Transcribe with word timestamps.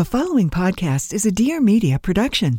The 0.00 0.06
following 0.06 0.48
podcast 0.48 1.12
is 1.12 1.26
a 1.26 1.30
Dear 1.30 1.60
Media 1.60 1.98
production. 1.98 2.58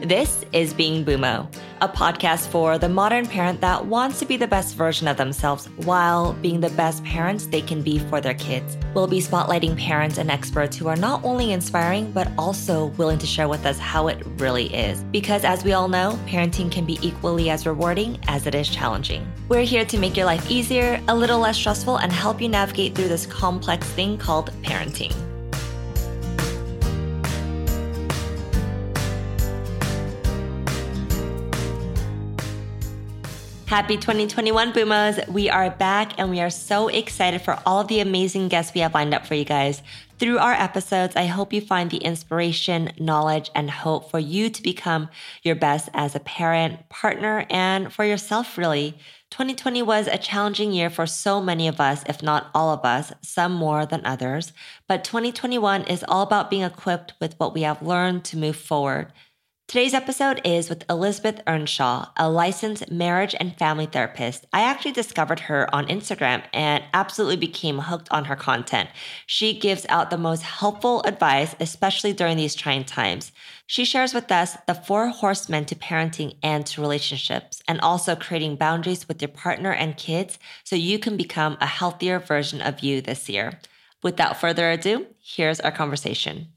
This 0.00 0.44
is 0.52 0.72
Being 0.72 1.04
Bumo, 1.04 1.52
a 1.84 1.88
podcast 1.88 2.48
for 2.48 2.78
the 2.78 2.88
modern 2.88 3.26
parent 3.26 3.60
that 3.60 3.84
wants 3.84 4.18
to 4.18 4.24
be 4.24 4.38
the 4.38 4.46
best 4.46 4.74
version 4.74 5.06
of 5.06 5.18
themselves 5.18 5.66
while 5.84 6.32
being 6.40 6.58
the 6.58 6.70
best 6.70 7.04
parents 7.04 7.46
they 7.46 7.60
can 7.60 7.82
be 7.82 7.98
for 7.98 8.22
their 8.22 8.32
kids. 8.32 8.78
We'll 8.94 9.06
be 9.06 9.20
spotlighting 9.20 9.76
parents 9.76 10.16
and 10.16 10.30
experts 10.30 10.78
who 10.78 10.88
are 10.88 10.96
not 10.96 11.22
only 11.22 11.52
inspiring, 11.52 12.10
but 12.12 12.26
also 12.38 12.86
willing 12.96 13.18
to 13.18 13.26
share 13.26 13.48
with 13.48 13.66
us 13.66 13.78
how 13.78 14.08
it 14.08 14.24
really 14.38 14.74
is. 14.74 15.04
Because 15.12 15.44
as 15.44 15.62
we 15.62 15.74
all 15.74 15.88
know, 15.88 16.18
parenting 16.26 16.72
can 16.72 16.86
be 16.86 16.98
equally 17.02 17.50
as 17.50 17.66
rewarding 17.66 18.18
as 18.28 18.46
it 18.46 18.54
is 18.54 18.70
challenging. 18.70 19.30
We're 19.50 19.64
here 19.64 19.84
to 19.84 19.98
make 19.98 20.16
your 20.16 20.24
life 20.24 20.50
easier, 20.50 21.02
a 21.08 21.14
little 21.14 21.38
less 21.38 21.58
stressful, 21.58 21.98
and 21.98 22.10
help 22.10 22.40
you 22.40 22.48
navigate 22.48 22.94
through 22.94 23.08
this 23.08 23.26
complex 23.26 23.86
thing 23.90 24.16
called 24.16 24.52
parenting. 24.62 25.14
Happy 33.74 33.96
2021 33.96 34.72
Boomers. 34.72 35.18
We 35.26 35.50
are 35.50 35.68
back 35.68 36.12
and 36.16 36.30
we 36.30 36.40
are 36.40 36.48
so 36.48 36.86
excited 36.86 37.42
for 37.42 37.58
all 37.66 37.80
of 37.80 37.88
the 37.88 37.98
amazing 37.98 38.46
guests 38.46 38.72
we 38.72 38.82
have 38.82 38.94
lined 38.94 39.12
up 39.12 39.26
for 39.26 39.34
you 39.34 39.44
guys. 39.44 39.82
Through 40.20 40.38
our 40.38 40.52
episodes, 40.52 41.16
I 41.16 41.24
hope 41.24 41.52
you 41.52 41.60
find 41.60 41.90
the 41.90 41.96
inspiration, 41.96 42.92
knowledge, 43.00 43.50
and 43.52 43.68
hope 43.68 44.12
for 44.12 44.20
you 44.20 44.48
to 44.48 44.62
become 44.62 45.08
your 45.42 45.56
best 45.56 45.88
as 45.92 46.14
a 46.14 46.20
parent, 46.20 46.88
partner, 46.88 47.46
and 47.50 47.92
for 47.92 48.04
yourself, 48.04 48.56
really. 48.56 48.96
2020 49.30 49.82
was 49.82 50.06
a 50.06 50.18
challenging 50.18 50.70
year 50.70 50.88
for 50.88 51.04
so 51.04 51.40
many 51.42 51.66
of 51.66 51.80
us, 51.80 52.04
if 52.06 52.22
not 52.22 52.50
all 52.54 52.70
of 52.70 52.84
us, 52.84 53.12
some 53.22 53.52
more 53.52 53.86
than 53.86 54.06
others. 54.06 54.52
But 54.86 55.02
2021 55.02 55.82
is 55.88 56.04
all 56.06 56.22
about 56.22 56.48
being 56.48 56.62
equipped 56.62 57.14
with 57.20 57.34
what 57.40 57.52
we 57.52 57.62
have 57.62 57.82
learned 57.82 58.22
to 58.26 58.38
move 58.38 58.54
forward. 58.54 59.12
Today's 59.66 59.94
episode 59.94 60.42
is 60.44 60.68
with 60.68 60.84
Elizabeth 60.90 61.40
Earnshaw, 61.46 62.10
a 62.18 62.28
licensed 62.28 62.92
marriage 62.92 63.34
and 63.40 63.56
family 63.56 63.86
therapist. 63.86 64.44
I 64.52 64.60
actually 64.60 64.92
discovered 64.92 65.40
her 65.40 65.74
on 65.74 65.86
Instagram 65.86 66.44
and 66.52 66.84
absolutely 66.92 67.38
became 67.38 67.78
hooked 67.78 68.08
on 68.12 68.26
her 68.26 68.36
content. 68.36 68.90
She 69.26 69.58
gives 69.58 69.86
out 69.88 70.10
the 70.10 70.18
most 70.18 70.42
helpful 70.42 71.02
advice, 71.02 71.56
especially 71.58 72.12
during 72.12 72.36
these 72.36 72.54
trying 72.54 72.84
times. 72.84 73.32
She 73.66 73.86
shares 73.86 74.12
with 74.14 74.30
us 74.30 74.56
the 74.66 74.74
four 74.74 75.08
horsemen 75.08 75.64
to 75.64 75.74
parenting 75.74 76.36
and 76.42 76.64
to 76.66 76.82
relationships, 76.82 77.62
and 77.66 77.80
also 77.80 78.14
creating 78.14 78.56
boundaries 78.56 79.08
with 79.08 79.20
your 79.20 79.30
partner 79.30 79.72
and 79.72 79.96
kids 79.96 80.38
so 80.62 80.76
you 80.76 80.98
can 80.98 81.16
become 81.16 81.56
a 81.60 81.66
healthier 81.66 82.20
version 82.20 82.60
of 82.60 82.80
you 82.80 83.00
this 83.00 83.28
year. 83.30 83.58
Without 84.02 84.38
further 84.38 84.70
ado, 84.70 85.06
here's 85.20 85.58
our 85.58 85.72
conversation. 85.72 86.53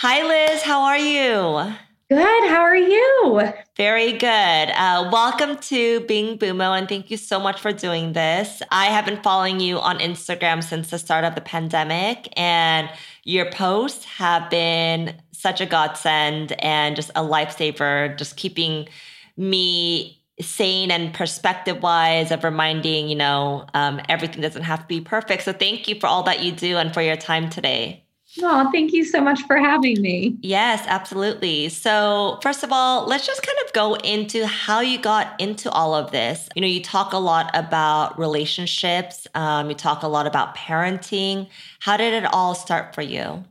Hi, 0.00 0.22
Liz. 0.22 0.60
How 0.60 0.82
are 0.82 0.98
you? 0.98 1.72
Good. 2.10 2.50
How 2.50 2.60
are 2.60 2.76
you? 2.76 3.40
Very 3.78 4.12
good. 4.12 4.28
Uh, 4.28 5.08
welcome 5.10 5.56
to 5.56 6.00
Being 6.00 6.36
Bumo, 6.36 6.78
and 6.78 6.86
thank 6.86 7.10
you 7.10 7.16
so 7.16 7.40
much 7.40 7.58
for 7.58 7.72
doing 7.72 8.12
this. 8.12 8.60
I 8.70 8.88
have 8.88 9.06
been 9.06 9.22
following 9.22 9.58
you 9.58 9.78
on 9.78 9.98
Instagram 10.00 10.62
since 10.62 10.90
the 10.90 10.98
start 10.98 11.24
of 11.24 11.34
the 11.34 11.40
pandemic, 11.40 12.28
and 12.38 12.90
your 13.24 13.50
posts 13.50 14.04
have 14.04 14.50
been 14.50 15.14
such 15.32 15.62
a 15.62 15.66
godsend 15.66 16.52
and 16.62 16.94
just 16.94 17.08
a 17.16 17.22
lifesaver, 17.22 18.18
just 18.18 18.36
keeping 18.36 18.90
me 19.38 20.22
sane 20.42 20.90
and 20.90 21.14
perspective 21.14 21.82
wise 21.82 22.30
of 22.30 22.44
reminding, 22.44 23.08
you 23.08 23.16
know, 23.16 23.64
um, 23.72 24.02
everything 24.10 24.42
doesn't 24.42 24.64
have 24.64 24.80
to 24.80 24.86
be 24.88 25.00
perfect. 25.00 25.44
So 25.44 25.54
thank 25.54 25.88
you 25.88 25.98
for 25.98 26.06
all 26.06 26.22
that 26.24 26.42
you 26.42 26.52
do 26.52 26.76
and 26.76 26.92
for 26.92 27.00
your 27.00 27.16
time 27.16 27.48
today. 27.48 28.05
Oh, 28.42 28.70
thank 28.72 28.92
you 28.92 29.04
so 29.04 29.20
much 29.20 29.42
for 29.42 29.56
having 29.56 30.00
me. 30.00 30.36
Yes, 30.42 30.84
absolutely. 30.86 31.68
So, 31.70 32.38
first 32.42 32.62
of 32.62 32.72
all, 32.72 33.06
let's 33.06 33.26
just 33.26 33.42
kind 33.42 33.56
of 33.66 33.72
go 33.72 33.94
into 33.94 34.46
how 34.46 34.80
you 34.80 34.98
got 34.98 35.40
into 35.40 35.70
all 35.70 35.94
of 35.94 36.10
this. 36.12 36.48
You 36.54 36.62
know, 36.62 36.68
you 36.68 36.82
talk 36.82 37.12
a 37.12 37.18
lot 37.18 37.50
about 37.54 38.18
relationships, 38.18 39.26
um, 39.34 39.70
you 39.70 39.74
talk 39.74 40.02
a 40.02 40.08
lot 40.08 40.26
about 40.26 40.54
parenting. 40.54 41.48
How 41.80 41.96
did 41.96 42.12
it 42.12 42.26
all 42.32 42.54
start 42.54 42.94
for 42.94 43.02
you? 43.02 43.44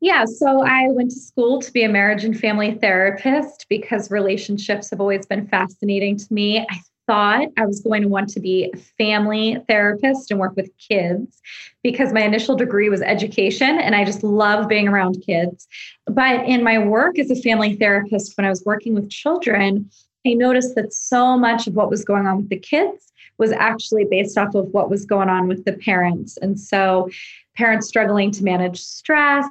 Yeah, 0.00 0.24
so 0.24 0.62
I 0.64 0.88
went 0.88 1.10
to 1.10 1.20
school 1.20 1.60
to 1.60 1.70
be 1.72 1.84
a 1.84 1.88
marriage 1.88 2.24
and 2.24 2.38
family 2.38 2.72
therapist 2.72 3.66
because 3.68 4.10
relationships 4.10 4.88
have 4.90 5.00
always 5.00 5.26
been 5.26 5.46
fascinating 5.46 6.16
to 6.16 6.26
me. 6.32 6.58
I 6.58 6.80
thought 7.10 7.48
I 7.56 7.66
was 7.66 7.80
going 7.80 8.02
to 8.02 8.08
want 8.08 8.28
to 8.28 8.40
be 8.40 8.70
a 8.72 8.76
family 8.96 9.58
therapist 9.66 10.30
and 10.30 10.38
work 10.38 10.54
with 10.54 10.70
kids 10.78 11.40
because 11.82 12.12
my 12.12 12.20
initial 12.20 12.54
degree 12.54 12.88
was 12.88 13.02
education 13.02 13.80
and 13.80 13.96
I 13.96 14.04
just 14.04 14.22
love 14.22 14.68
being 14.68 14.86
around 14.86 15.20
kids. 15.26 15.66
But 16.06 16.46
in 16.46 16.62
my 16.62 16.78
work 16.78 17.18
as 17.18 17.28
a 17.28 17.34
family 17.34 17.74
therapist, 17.74 18.36
when 18.36 18.44
I 18.44 18.48
was 18.48 18.62
working 18.64 18.94
with 18.94 19.10
children, 19.10 19.90
I 20.24 20.34
noticed 20.34 20.76
that 20.76 20.92
so 20.92 21.36
much 21.36 21.66
of 21.66 21.74
what 21.74 21.90
was 21.90 22.04
going 22.04 22.28
on 22.28 22.36
with 22.36 22.48
the 22.48 22.60
kids 22.60 23.12
was 23.38 23.50
actually 23.50 24.04
based 24.04 24.38
off 24.38 24.54
of 24.54 24.68
what 24.68 24.88
was 24.88 25.04
going 25.04 25.28
on 25.28 25.48
with 25.48 25.64
the 25.64 25.72
parents. 25.72 26.36
And 26.36 26.60
so, 26.60 27.10
parents 27.56 27.88
struggling 27.88 28.30
to 28.30 28.44
manage 28.44 28.80
stress, 28.80 29.46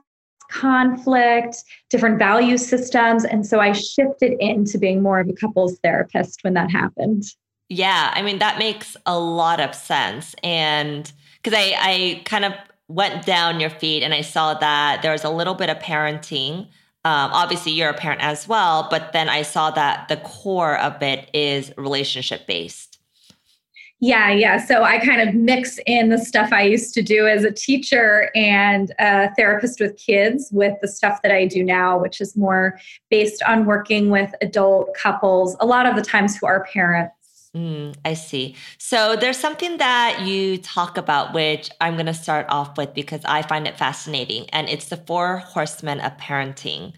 conflict, 0.50 1.58
different 1.90 2.20
value 2.20 2.58
systems. 2.58 3.26
And 3.26 3.46
so 3.46 3.60
I 3.60 3.74
shifted 3.74 4.38
into 4.40 4.78
being 4.78 5.02
more 5.02 5.20
of 5.20 5.28
a 5.28 5.34
couples 5.34 5.78
therapist 5.84 6.40
when 6.44 6.54
that 6.54 6.72
happened. 6.72 7.26
Yeah, 7.70 8.12
I 8.14 8.24
mean 8.24 8.40
that 8.40 8.58
makes 8.58 8.98
a 9.06 9.18
lot 9.18 9.60
of 9.60 9.76
sense, 9.76 10.36
and 10.44 11.12
because 11.42 11.58
I 11.58 11.76
I 11.78 12.22
kind 12.26 12.46
of 12.46 12.54
went 12.88 13.26
down 13.26 13.60
your 13.60 13.70
feed 13.70 14.02
and 14.02 14.14
I 14.14 14.22
saw 14.22 14.56
that 14.56 15.04
there 15.04 15.12
was 15.12 15.24
a 15.24 15.30
little 15.30 15.54
bit 15.54 15.70
of 15.70 15.78
parenting. 15.78 16.68
Um, 17.06 17.32
obviously, 17.32 17.72
you're 17.72 17.90
a 17.90 17.94
parent 17.94 18.22
as 18.22 18.48
well, 18.48 18.88
but 18.90 19.14
then 19.14 19.30
I 19.30 19.44
saw 19.44 19.70
that 19.72 20.08
the 20.10 20.18
core 20.18 20.78
of 20.80 21.02
it 21.04 21.30
is 21.34 21.72
relationship 21.78 22.48
based. 22.48 23.00
Yeah, 24.02 24.32
yeah. 24.32 24.58
So 24.66 24.84
I 24.84 24.98
kind 25.06 25.28
of 25.28 25.36
mix 25.36 25.78
in 25.86 26.10
the 26.10 26.18
stuff 26.18 26.54
I 26.54 26.64
used 26.64 26.94
to 26.94 27.02
do 27.02 27.28
as 27.28 27.44
a 27.44 27.52
teacher 27.52 28.32
and 28.34 28.94
a 28.98 29.34
therapist 29.36 29.82
with 29.82 29.98
kids 29.98 30.50
with 30.54 30.74
the 30.82 30.88
stuff 30.88 31.22
that 31.22 31.34
I 31.34 31.46
do 31.46 31.64
now, 31.64 32.00
which 32.00 32.22
is 32.22 32.36
more 32.36 32.80
based 33.10 33.44
on 33.44 33.66
working 33.66 34.10
with 34.10 34.34
adult 34.42 34.94
couples, 34.96 35.58
a 35.60 35.66
lot 35.66 35.86
of 35.86 35.98
the 35.98 36.02
times 36.02 36.38
who 36.38 36.48
are 36.48 36.64
parents 36.64 37.19
Mm, 37.56 37.96
I 38.06 38.14
see. 38.14 38.56
So 38.78 39.16
there's 39.16 39.38
something 39.38 39.78
that 39.78 40.22
you 40.22 40.60
talk 40.60 40.98
about, 40.98 41.34
which 41.34 41.70
I'm 41.82 41.96
going 41.96 42.06
to 42.06 42.14
start 42.14 42.46
off 42.50 42.78
with 42.78 42.94
because 42.94 43.22
I 43.26 43.42
find 43.42 43.68
it 43.68 43.78
fascinating. 43.78 44.48
And 44.52 44.70
it's 44.70 44.90
the 44.90 44.98
four 44.98 45.38
horsemen 45.38 46.00
of 46.02 46.16
parenting. 46.18 46.94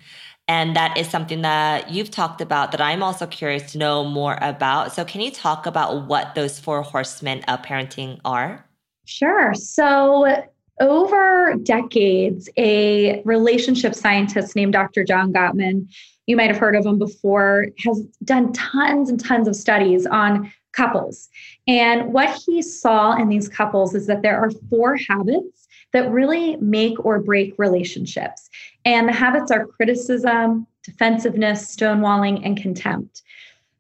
And 0.48 0.76
that 0.76 0.98
is 0.98 1.08
something 1.10 1.44
that 1.44 1.92
you've 1.92 2.12
talked 2.12 2.42
about 2.42 2.72
that 2.72 2.82
I'm 2.82 3.02
also 3.02 3.26
curious 3.26 3.72
to 3.72 3.78
know 3.78 4.04
more 4.04 4.38
about. 4.42 4.92
So, 4.94 5.06
can 5.06 5.22
you 5.22 5.32
talk 5.32 5.66
about 5.66 6.08
what 6.08 6.36
those 6.36 6.60
four 6.60 6.82
horsemen 6.82 7.44
of 7.44 7.62
parenting 7.62 8.20
are? 8.26 8.66
Sure. 9.06 9.54
So, 9.54 10.44
over 10.82 11.56
decades, 11.64 12.50
a 12.58 13.22
relationship 13.24 13.96
scientist 13.96 14.56
named 14.56 14.74
Dr. 14.74 15.06
John 15.06 15.32
Gottman 15.32 15.88
you 16.32 16.38
might 16.38 16.50
have 16.50 16.58
heard 16.58 16.78
of 16.78 16.86
him 16.86 16.98
before, 16.98 17.68
has 17.84 18.02
done 18.24 18.54
tons 18.54 19.10
and 19.10 19.20
tons 19.24 19.50
of 19.50 19.56
studies 19.56 20.06
on 20.06 20.52
couples. 20.72 21.28
And 21.68 22.14
what 22.14 22.42
he 22.46 22.62
saw 22.62 23.18
in 23.18 23.28
these 23.28 23.50
couples 23.50 23.94
is 23.94 24.08
that 24.08 24.22
there 24.22 24.40
are 24.40 24.50
four 24.70 24.96
habits 24.96 25.68
that 25.92 26.10
really 26.10 26.56
make 26.56 27.04
or 27.04 27.20
break 27.20 27.54
relationships. 27.58 28.50
And 28.86 29.10
the 29.10 29.14
habits 29.14 29.52
are 29.52 29.68
criticism, 29.68 30.66
defensiveness, 30.84 31.76
stonewalling, 31.76 32.46
and 32.46 32.56
contempt. 32.56 33.24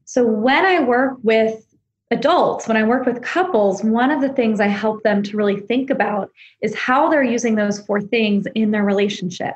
So 0.03 0.28
when 0.28 0.66
I 0.66 0.83
work 0.83 1.19
with 1.23 1.66
adults, 2.12 2.68
when 2.68 2.75
I 2.75 2.83
work 2.83 3.06
with 3.06 3.21
couples, 3.21 3.81
one 3.81 4.12
of 4.12 4.19
the 4.19 4.33
things 4.33 4.59
I 4.59 4.68
help 4.68 5.04
them 5.04 5.24
to 5.24 5.38
really 5.38 5.62
think 5.62 5.89
about 5.89 6.30
is 6.62 6.75
how 6.75 7.09
they're 7.09 7.24
using 7.24 7.56
those 7.56 7.80
four 7.80 8.01
things 8.01 8.45
in 8.56 8.71
their 8.71 8.83
relationship. 8.83 9.56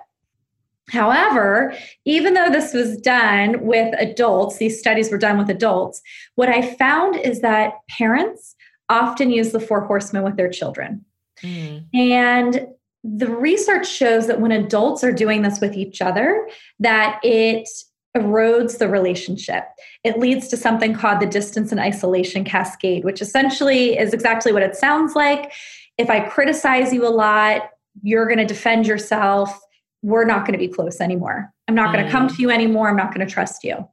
However, 0.90 1.74
even 2.06 2.36
though 2.36 2.50
this 2.50 2.74
was 2.74 2.98
done 2.98 3.66
with 3.66 3.94
adults, 4.00 4.58
these 4.58 4.80
studies 4.80 5.12
were 5.12 5.18
done 5.18 5.38
with 5.38 5.50
adults, 5.50 6.02
what 6.36 6.50
I 6.50 6.76
found 6.76 7.16
is 7.16 7.42
that 7.42 7.74
parents 7.90 8.56
often 8.90 9.32
use 9.32 9.52
the 9.52 9.60
four 9.60 9.82
horsemen 9.82 10.24
with 10.24 10.38
their 10.38 10.50
children. 10.50 11.04
Mm. 11.42 11.86
And 11.94 12.68
the 13.04 13.30
research 13.30 13.88
shows 13.88 14.28
that 14.28 14.42
when 14.42 14.52
adults 14.52 15.04
are 15.04 15.12
doing 15.12 15.42
this 15.42 15.60
with 15.60 15.76
each 15.76 16.02
other, 16.02 16.48
that 16.80 17.20
it 17.24 17.68
erodes 18.16 18.78
the 18.78 18.88
relationship. 18.88 19.66
It 20.04 20.20
leads 20.20 20.48
to 20.50 20.58
something 20.58 20.94
called 20.94 21.20
the 21.20 21.26
distance 21.26 21.72
and 21.72 21.82
isolation 21.82 22.46
cascade, 22.46 23.04
which 23.04 23.22
essentially 23.22 23.98
is 23.98 24.14
exactly 24.14 24.54
what 24.54 24.64
it 24.64 24.76
sounds 24.76 25.16
like. 25.16 25.52
If 25.98 26.10
I 26.10 26.22
criticize 26.22 26.94
you 26.94 27.06
a 27.06 27.10
lot, 27.10 27.70
you're 28.02 28.26
going 28.26 28.38
to 28.40 28.46
defend 28.46 28.88
yourself 28.88 29.60
we're 30.06 30.24
not 30.24 30.46
going 30.46 30.54
to 30.54 30.60
be 30.60 30.68
close 30.68 31.02
anymore. 31.02 31.52
I'm 31.68 31.76
not 31.76 31.90
mm. 31.90 31.94
going 31.94 32.06
to 32.06 32.12
come 32.12 32.28
to 32.28 32.42
you 32.42 32.52
anymore. 32.52 32.90
I'm 32.90 32.96
not 32.96 33.14
going 33.14 33.26
to 33.26 33.34
trust 33.34 33.64
you. 33.64 33.88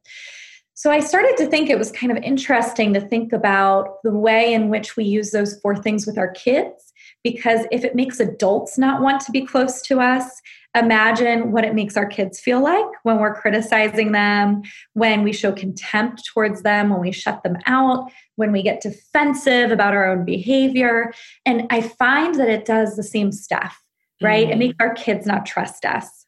So 0.75 0.91
I 0.91 0.99
started 0.99 1.35
to 1.37 1.47
think 1.47 1.69
it 1.69 1.77
was 1.77 1.91
kind 1.91 2.11
of 2.11 2.23
interesting 2.23 2.93
to 2.93 3.01
think 3.01 3.33
about 3.33 3.97
the 4.03 4.11
way 4.11 4.53
in 4.53 4.69
which 4.69 4.95
we 4.95 5.03
use 5.03 5.31
those 5.31 5.59
four 5.61 5.75
things 5.75 6.05
with 6.05 6.17
our 6.17 6.31
kids. 6.31 6.93
Because 7.23 7.65
if 7.71 7.83
it 7.83 7.95
makes 7.95 8.19
adults 8.19 8.77
not 8.77 9.01
want 9.01 9.21
to 9.21 9.31
be 9.31 9.45
close 9.45 9.81
to 9.83 9.99
us, 9.99 10.41
imagine 10.75 11.51
what 11.51 11.63
it 11.63 11.75
makes 11.75 11.95
our 11.95 12.05
kids 12.05 12.39
feel 12.39 12.61
like 12.61 12.85
when 13.03 13.19
we're 13.19 13.35
criticizing 13.35 14.11
them, 14.11 14.61
when 14.93 15.23
we 15.23 15.31
show 15.31 15.51
contempt 15.51 16.23
towards 16.33 16.63
them, 16.63 16.89
when 16.89 16.99
we 16.99 17.11
shut 17.11 17.43
them 17.43 17.57
out, 17.65 18.11
when 18.35 18.51
we 18.51 18.61
get 18.61 18.81
defensive 18.81 19.71
about 19.71 19.93
our 19.93 20.05
own 20.05 20.25
behavior. 20.25 21.13
And 21.45 21.67
I 21.69 21.81
find 21.81 22.35
that 22.35 22.49
it 22.49 22.65
does 22.65 22.95
the 22.95 23.03
same 23.03 23.31
stuff, 23.31 23.82
right? 24.23 24.45
Mm-hmm. 24.45 24.53
It 24.53 24.57
makes 24.57 24.75
our 24.79 24.93
kids 24.93 25.25
not 25.25 25.45
trust 25.45 25.85
us. 25.85 26.25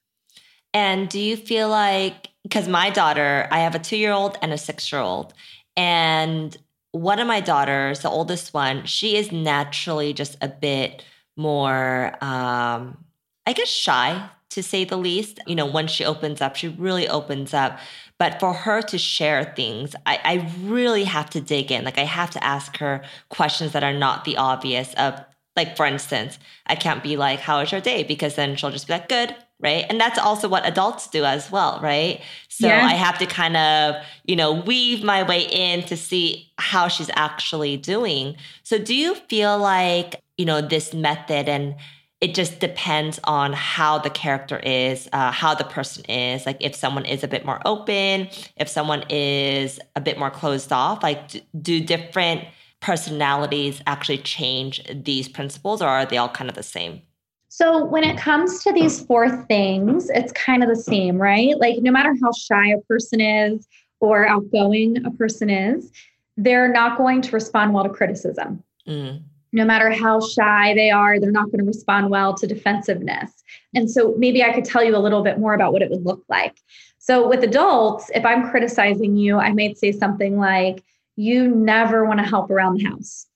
And 0.74 1.07
do 1.07 1.19
you 1.19 1.38
feel 1.38 1.69
like, 1.69 2.27
because 2.44 2.68
my 2.68 2.89
daughter, 2.89 3.47
I 3.50 3.59
have 3.59 3.75
a 3.75 3.80
two 3.80 3.97
year 3.97 4.12
old 4.12 4.38
and 4.42 4.51
a 4.51 4.57
six 4.57 4.92
year 4.92 5.01
old, 5.01 5.33
and 5.77 6.56
one 6.92 7.19
of 7.19 7.27
my 7.27 7.42
daughters, 7.42 8.00
the 8.00 8.09
oldest 8.09 8.53
one, 8.53 8.86
she 8.86 9.18
is 9.18 9.31
naturally 9.31 10.13
just 10.13 10.38
a 10.42 10.47
bit 10.47 11.03
more, 11.36 12.13
um, 12.24 12.97
I 13.45 13.53
guess, 13.53 13.68
shy 13.68 14.30
to 14.51 14.63
say 14.63 14.86
the 14.86 14.95
least. 14.95 15.39
You 15.45 15.56
know, 15.56 15.65
when 15.65 15.88
she 15.88 16.06
opens 16.06 16.39
up, 16.39 16.56
she 16.56 16.69
really 16.69 17.09
opens 17.09 17.53
up. 17.53 17.80
But 18.18 18.39
for 18.39 18.53
her 18.53 18.81
to 18.81 18.97
share 18.97 19.44
things, 19.57 19.94
I, 20.06 20.19
I 20.24 20.51
really 20.62 21.03
have 21.03 21.30
to 21.31 21.42
dig 21.42 21.69
in. 21.69 21.83
Like, 21.83 21.97
I 21.97 22.06
have 22.06 22.30
to 22.31 22.44
ask 22.44 22.77
her 22.77 23.03
questions 23.27 23.74
that 23.74 23.83
are 23.83 23.92
not 23.94 24.24
the 24.24 24.38
obvious 24.38 24.94
of, 24.94 25.21
like, 25.56 25.78
for 25.78 25.86
instance, 25.86 26.38
I 26.68 26.75
can't 26.75 27.04
be 27.04 27.18
like, 27.18 27.40
How 27.40 27.60
was 27.60 27.72
your 27.72 27.81
day? 27.81 28.04
Because 28.04 28.36
then 28.36 28.56
she'll 28.56 28.72
just 28.72 28.88
be 28.88 28.94
like, 28.94 29.10
Good. 29.10 29.36
Right. 29.57 29.86
And 29.88 30.00
that's 30.02 30.19
also 30.19 30.50
what 30.50 30.66
adults 30.68 31.07
do 31.07 31.24
as 31.24 31.50
well. 31.50 31.80
Right. 31.81 32.22
So 32.50 32.68
yeah. 32.68 32.86
I 32.86 32.94
have 32.94 33.18
to 33.19 33.25
kind 33.25 33.56
of, 33.56 33.96
you 34.25 34.36
know, 34.36 34.52
weave 34.52 35.02
my 35.02 35.24
way 35.24 35.44
in 35.44 35.84
to 35.84 35.96
see 35.96 36.52
how 36.57 36.90
she's 36.90 37.10
actually 37.16 37.78
doing. 37.78 38.36
So 38.63 38.78
do 38.78 38.94
you 38.94 39.16
feel 39.16 39.57
like, 39.57 40.22
you 40.38 40.44
know, 40.46 40.60
this 40.60 40.94
method 40.94 41.48
and 41.48 41.75
it 42.22 42.34
just 42.34 42.60
depends 42.60 43.19
on 43.24 43.54
how 43.54 44.00
the 44.00 44.10
character 44.10 44.57
is, 44.57 45.07
uh, 45.13 45.31
how 45.31 45.54
the 45.54 45.63
person 45.63 46.04
is. 46.06 46.46
Like 46.46 46.57
if 46.60 46.75
someone 46.75 47.06
is 47.06 47.24
a 47.24 47.28
bit 47.28 47.46
more 47.46 47.62
open, 47.66 48.30
if 48.57 48.68
someone 48.68 49.04
is 49.10 49.80
a 49.96 50.02
bit 50.02 50.18
more 50.18 50.31
closed 50.31 50.72
off, 50.72 51.04
like 51.04 51.44
do 51.62 51.80
different 51.81 52.46
personalities 52.86 53.82
actually 53.88 54.20
change 54.20 54.80
these 54.94 55.28
principles 55.28 55.82
or 55.82 55.88
are 55.88 56.06
they 56.06 56.18
all 56.18 56.30
kind 56.30 56.50
of 56.50 56.56
the 56.56 56.64
same? 56.64 57.02
So, 57.50 57.84
when 57.86 58.04
it 58.04 58.18
comes 58.18 58.64
to 58.64 58.72
these 58.72 59.02
four 59.02 59.44
things, 59.46 60.10
it's 60.10 60.32
kind 60.34 60.62
of 60.62 60.70
the 60.70 60.76
same, 60.76 61.18
right? 61.18 61.58
Like, 61.58 61.78
no 61.82 61.92
matter 61.92 62.14
how 62.22 62.32
shy 62.34 62.68
a 62.68 62.80
person 62.82 63.22
is 63.22 63.68
or 64.02 64.28
outgoing 64.28 65.04
a 65.06 65.12
person 65.12 65.50
is, 65.50 65.92
they're 66.38 66.72
not 66.72 66.98
going 66.98 67.22
to 67.24 67.32
respond 67.32 67.74
well 67.74 67.86
to 67.86 67.90
criticism. 67.90 68.64
Mm 68.88 69.24
no 69.56 69.64
matter 69.64 69.90
how 69.90 70.20
shy 70.20 70.74
they 70.76 70.90
are, 70.90 71.18
they're 71.18 71.31
not 71.31 71.46
going 71.46 71.60
to 71.60 71.66
respond 71.66 72.10
well 72.10 72.34
to 72.34 72.46
defensiveness. 72.46 73.31
And 73.74 73.90
so 73.90 74.14
maybe 74.18 74.44
I 74.44 74.52
could 74.52 74.66
tell 74.66 74.84
you 74.84 74.94
a 74.98 75.00
little 75.00 75.24
bit 75.24 75.40
more 75.40 75.54
about 75.54 75.72
what 75.72 75.81
it 75.81 75.90
would 75.90 76.06
look 76.06 76.22
like. 76.28 76.58
So 76.98 77.26
with 77.26 77.42
adults, 77.42 78.12
if 78.14 78.26
I'm 78.26 78.50
criticizing 78.50 79.16
you, 79.16 79.38
I 79.38 79.54
might 79.54 79.78
say 79.78 79.94
something 79.94 80.38
like, 80.38 80.84
You 81.16 81.48
never 81.48 82.06
want 82.06 82.20
to 82.20 82.26
help 82.26 82.50
around 82.50 82.78
the 82.78 82.86
house 82.86 83.28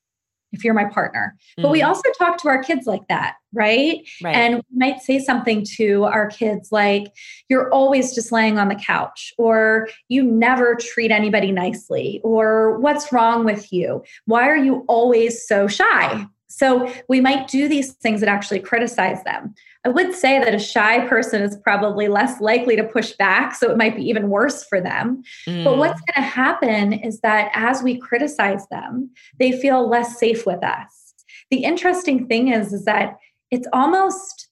if 0.52 0.64
you're 0.64 0.74
my 0.74 0.86
partner. 0.86 1.38
Mm. 1.58 1.64
But 1.64 1.72
we 1.72 1.82
mm. 1.82 1.88
also 1.88 2.10
talk 2.18 2.42
to 2.42 2.48
our 2.48 2.64
kids 2.64 2.88
like 2.88 3.08
that, 3.08 3.36
right? 3.54 4.00
right? 4.24 4.36
And 4.36 4.56
we 4.56 4.78
might 4.78 5.02
say 5.02 5.20
something 5.20 5.64
to 5.76 6.06
our 6.06 6.28
kids 6.28 6.72
like, 6.72 7.14
you're 7.50 7.72
always 7.72 8.16
just 8.16 8.32
laying 8.32 8.58
on 8.58 8.68
the 8.68 8.76
couch, 8.76 9.34
or 9.38 9.90
you 10.08 10.24
never 10.24 10.76
treat 10.76 11.12
anybody 11.12 11.52
nicely, 11.52 12.20
or 12.24 12.80
what's 12.80 13.14
wrong 13.14 13.46
with 13.46 13.72
you? 13.72 14.04
Why 14.26 14.48
are 14.48 14.58
you 14.58 14.86
always 14.88 15.46
so 15.48 15.68
shy? 15.68 16.26
So 16.48 16.92
we 17.08 17.22
might 17.22 17.48
do 17.48 17.68
these 17.68 17.94
things 17.94 18.22
that 18.22 18.30
actually 18.30 18.60
criticize 18.60 19.24
them. 19.24 19.54
I 19.86 19.90
would 19.90 20.14
say 20.14 20.40
that 20.40 20.54
a 20.54 20.60
shy 20.60 21.08
person 21.08 21.42
is 21.42 21.56
probably 21.64 22.10
less 22.10 22.42
likely 22.42 22.76
to 22.76 22.84
push 22.84 23.14
back, 23.14 23.56
so 23.56 23.72
it 23.72 23.78
might 23.78 23.96
be 23.96 24.04
even 24.04 24.30
worse 24.30 24.64
for 24.66 24.82
them. 24.82 25.24
Mm. 25.48 25.64
But 25.64 25.78
what's 25.78 26.02
going 26.02 26.16
to 26.24 26.30
happen 26.30 26.94
is 26.94 27.22
that 27.22 27.50
as 27.54 27.82
we 27.82 27.98
criticize 27.98 28.68
them, 28.68 29.10
they 29.40 29.54
feel 29.54 29.88
less 29.88 30.20
safe 30.20 30.46
with 30.46 30.64
us. 30.64 31.14
The 31.50 31.64
interesting 31.64 32.28
thing 32.28 32.50
is 32.50 32.74
is 32.74 32.86
that 32.86 33.18
it's 33.52 33.68
almost 33.72 34.50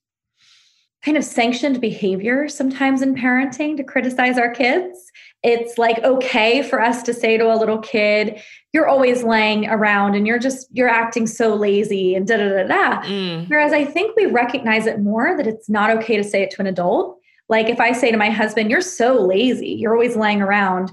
kind 1.04 1.18
of 1.18 1.24
sanctioned 1.24 1.80
behavior 1.80 2.48
sometimes 2.48 3.02
in 3.02 3.16
parenting 3.16 3.78
to 3.78 3.84
criticize 3.84 4.38
our 4.38 4.54
kids. 4.54 5.07
It's 5.44 5.78
like 5.78 6.04
okay 6.04 6.64
for 6.64 6.82
us 6.82 7.04
to 7.04 7.14
say 7.14 7.38
to 7.38 7.54
a 7.54 7.56
little 7.56 7.78
kid, 7.78 8.42
you're 8.74 8.88
always 8.88 9.24
laying 9.24 9.68
around 9.68 10.16
and 10.16 10.26
you're 10.26 10.40
just 10.40 10.68
you're 10.72 10.90
acting 10.90 11.28
so 11.28 11.56
lazy 11.56 12.16
and 12.16 12.28
da 12.28 12.38
da 12.38 12.50
da 12.50 12.64
da. 12.64 13.02
Mm. 13.04 13.50
Whereas 13.50 13.72
I 13.72 13.86
think 13.86 14.16
we 14.16 14.26
recognize 14.26 14.88
it 14.88 15.00
more 15.00 15.38
that 15.38 15.48
it's 15.48 15.70
not 15.70 15.90
okay 15.98 16.18
to 16.18 16.24
say 16.24 16.42
it 16.42 16.52
to 16.52 16.62
an 16.62 16.68
adult. 16.68 17.20
Like 17.50 17.70
if 17.70 17.80
I 17.80 17.92
say 17.92 18.12
to 18.12 18.18
my 18.18 18.30
husband, 18.30 18.70
"You're 18.70 18.82
so 18.82 19.22
lazy. 19.22 19.70
You're 19.70 19.94
always 19.94 20.16
laying 20.16 20.42
around." 20.42 20.92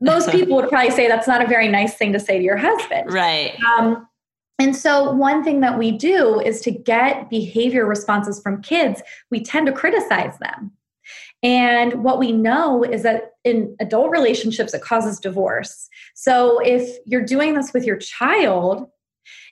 Most 0.00 0.30
people 0.32 0.56
would 0.56 0.68
probably 0.68 0.90
say 0.90 1.08
that's 1.08 1.26
not 1.26 1.42
a 1.42 1.46
very 1.46 1.68
nice 1.68 1.94
thing 1.94 2.12
to 2.12 2.20
say 2.20 2.38
to 2.38 2.44
your 2.44 2.56
husband. 2.56 3.12
Right. 3.12 3.54
Um, 3.78 4.06
and 4.60 4.76
so, 4.76 5.10
one 5.12 5.42
thing 5.42 5.60
that 5.60 5.78
we 5.78 5.90
do 5.90 6.38
is 6.38 6.60
to 6.60 6.70
get 6.70 7.30
behavior 7.30 7.86
responses 7.86 8.40
from 8.42 8.60
kids, 8.60 9.00
we 9.30 9.42
tend 9.42 9.66
to 9.66 9.72
criticize 9.72 10.36
them. 10.38 10.72
And 11.42 12.04
what 12.04 12.18
we 12.18 12.32
know 12.32 12.84
is 12.84 13.02
that 13.02 13.32
in 13.44 13.74
adult 13.80 14.10
relationships, 14.10 14.74
it 14.74 14.82
causes 14.82 15.18
divorce. 15.18 15.88
So 16.14 16.58
if 16.60 16.98
you're 17.06 17.24
doing 17.24 17.54
this 17.54 17.72
with 17.72 17.84
your 17.84 17.96
child, 17.96 18.90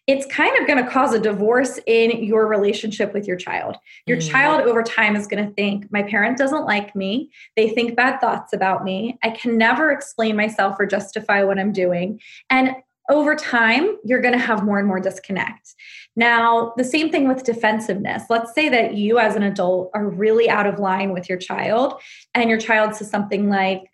it's 0.07 0.25
kind 0.27 0.59
of 0.59 0.67
going 0.67 0.83
to 0.83 0.91
cause 0.91 1.13
a 1.13 1.21
divorce 1.21 1.79
in 1.87 2.25
your 2.25 2.47
relationship 2.47 3.13
with 3.13 3.27
your 3.29 3.37
child. 3.37 3.77
Your 4.07 4.17
mm. 4.17 4.31
child 4.31 4.63
over 4.63 4.83
time 4.83 5.15
is 5.17 5.27
going 5.27 5.47
to 5.47 5.53
think, 5.53 5.93
my 5.93 6.03
parent 6.03 6.39
doesn't 6.39 6.65
like 6.65 6.97
me. 6.97 7.31
They 7.57 7.69
think 7.69 7.95
bad 7.95 8.19
thoughts 8.19 8.55
about 8.55 8.85
me. 8.85 9.19
I 9.23 9.31
can 9.31 9.59
never 9.59 9.93
explain 9.93 10.35
myself 10.35 10.77
or 10.79 10.87
justify 10.87 11.45
what 11.45 11.59
I'm 11.59 11.73
doing. 11.73 12.21
And 12.49 12.77
over 13.11 13.35
time, 13.37 13.99
you're 14.05 14.21
going 14.21 14.33
to 14.33 14.39
have 14.39 14.65
more 14.65 14.79
and 14.79 14.89
more 14.89 15.01
disconnect. 15.01 15.75
Now, 16.19 16.75
the 16.77 16.83
same 16.83 17.11
thing 17.11 17.29
with 17.29 17.45
defensiveness. 17.45 18.25
Let's 18.29 18.53
say 18.53 18.69
that 18.71 18.95
you, 18.95 19.21
as 19.21 19.37
an 19.37 19.45
adult, 19.45 19.93
are 19.95 20.09
really 20.09 20.51
out 20.51 20.67
of 20.67 20.81
line 20.81 21.13
with 21.13 21.29
your 21.29 21.39
child, 21.39 22.01
and 22.35 22.51
your 22.51 22.59
child 22.59 22.97
says 22.97 23.09
something 23.09 23.49
like, 23.49 23.85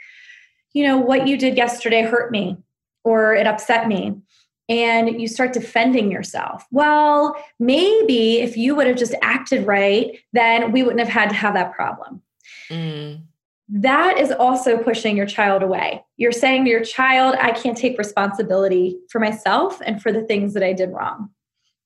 you 0.73 0.85
know, 0.85 0.97
what 0.97 1.29
you 1.29 1.37
did 1.37 1.59
yesterday 1.59 2.01
hurt 2.01 2.33
me, 2.33 2.57
or 3.05 3.35
it 3.35 3.47
upset 3.47 3.89
me. 3.89 4.23
And 4.71 5.21
you 5.21 5.29
start 5.29 5.53
defending 5.53 6.11
yourself. 6.11 6.65
Well, 6.71 7.37
maybe 7.61 8.41
if 8.41 8.57
you 8.57 8.75
would 8.75 8.87
have 8.87 8.97
just 8.97 9.15
acted 9.21 9.67
right, 9.67 10.19
then 10.33 10.73
we 10.73 10.83
wouldn't 10.83 11.01
have 11.01 11.11
had 11.11 11.29
to 11.29 11.37
have 11.37 11.53
that 11.53 11.75
problem. 11.75 12.23
Mm 12.71 13.21
that 13.69 14.19
is 14.19 14.31
also 14.31 14.77
pushing 14.77 15.17
your 15.17 15.27
child 15.27 15.63
away. 15.63 16.05
You're 16.17 16.33
saying 16.33 16.65
to 16.65 16.71
your 16.71 16.85
child, 16.85 17.35
I 17.41 17.53
can't 17.53 17.77
take 17.77 17.97
responsibility 17.99 18.99
for 19.09 19.21
myself 19.21 19.81
and 19.85 20.03
for 20.03 20.13
the 20.13 20.23
things 20.23 20.53
that 20.55 20.63
I 20.63 20.75
did 20.75 20.91
wrong. 20.91 21.31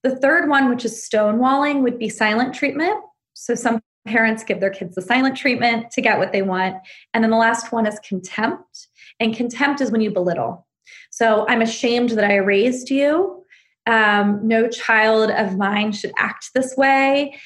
The 0.03 0.17
third 0.17 0.49
one, 0.49 0.69
which 0.69 0.85
is 0.85 1.03
stonewalling, 1.03 1.83
would 1.83 1.99
be 1.99 2.09
silent 2.09 2.55
treatment. 2.55 2.97
So 3.35 3.55
some 3.55 3.81
parents 4.07 4.43
give 4.45 4.61
their 4.61 4.71
kids 4.71 4.95
the 4.95 5.03
silent 5.03 5.37
treatment 5.37 5.91
to 5.93 6.01
get 6.01 6.19
what 6.19 6.33
they 6.33 6.43
want. 6.43 6.77
And 7.13 7.23
then 7.23 7.31
the 7.31 7.37
last 7.37 7.73
one 7.73 7.87
is 7.87 7.99
contempt. 8.01 8.89
And 9.21 9.37
contempt 9.37 9.81
is 9.81 9.91
when 9.91 10.01
you 10.01 10.11
belittle. 10.11 10.67
So 11.11 11.47
I'm 11.49 11.63
ashamed 11.63 12.11
that 12.11 12.25
I 12.25 12.37
raised 12.37 12.91
you. 12.91 13.45
Um, 13.87 14.41
no 14.47 14.69
child 14.69 15.31
of 15.31 15.57
mine 15.57 15.93
should 15.93 16.13
act 16.19 16.51
this 16.55 16.77
way 16.77 17.39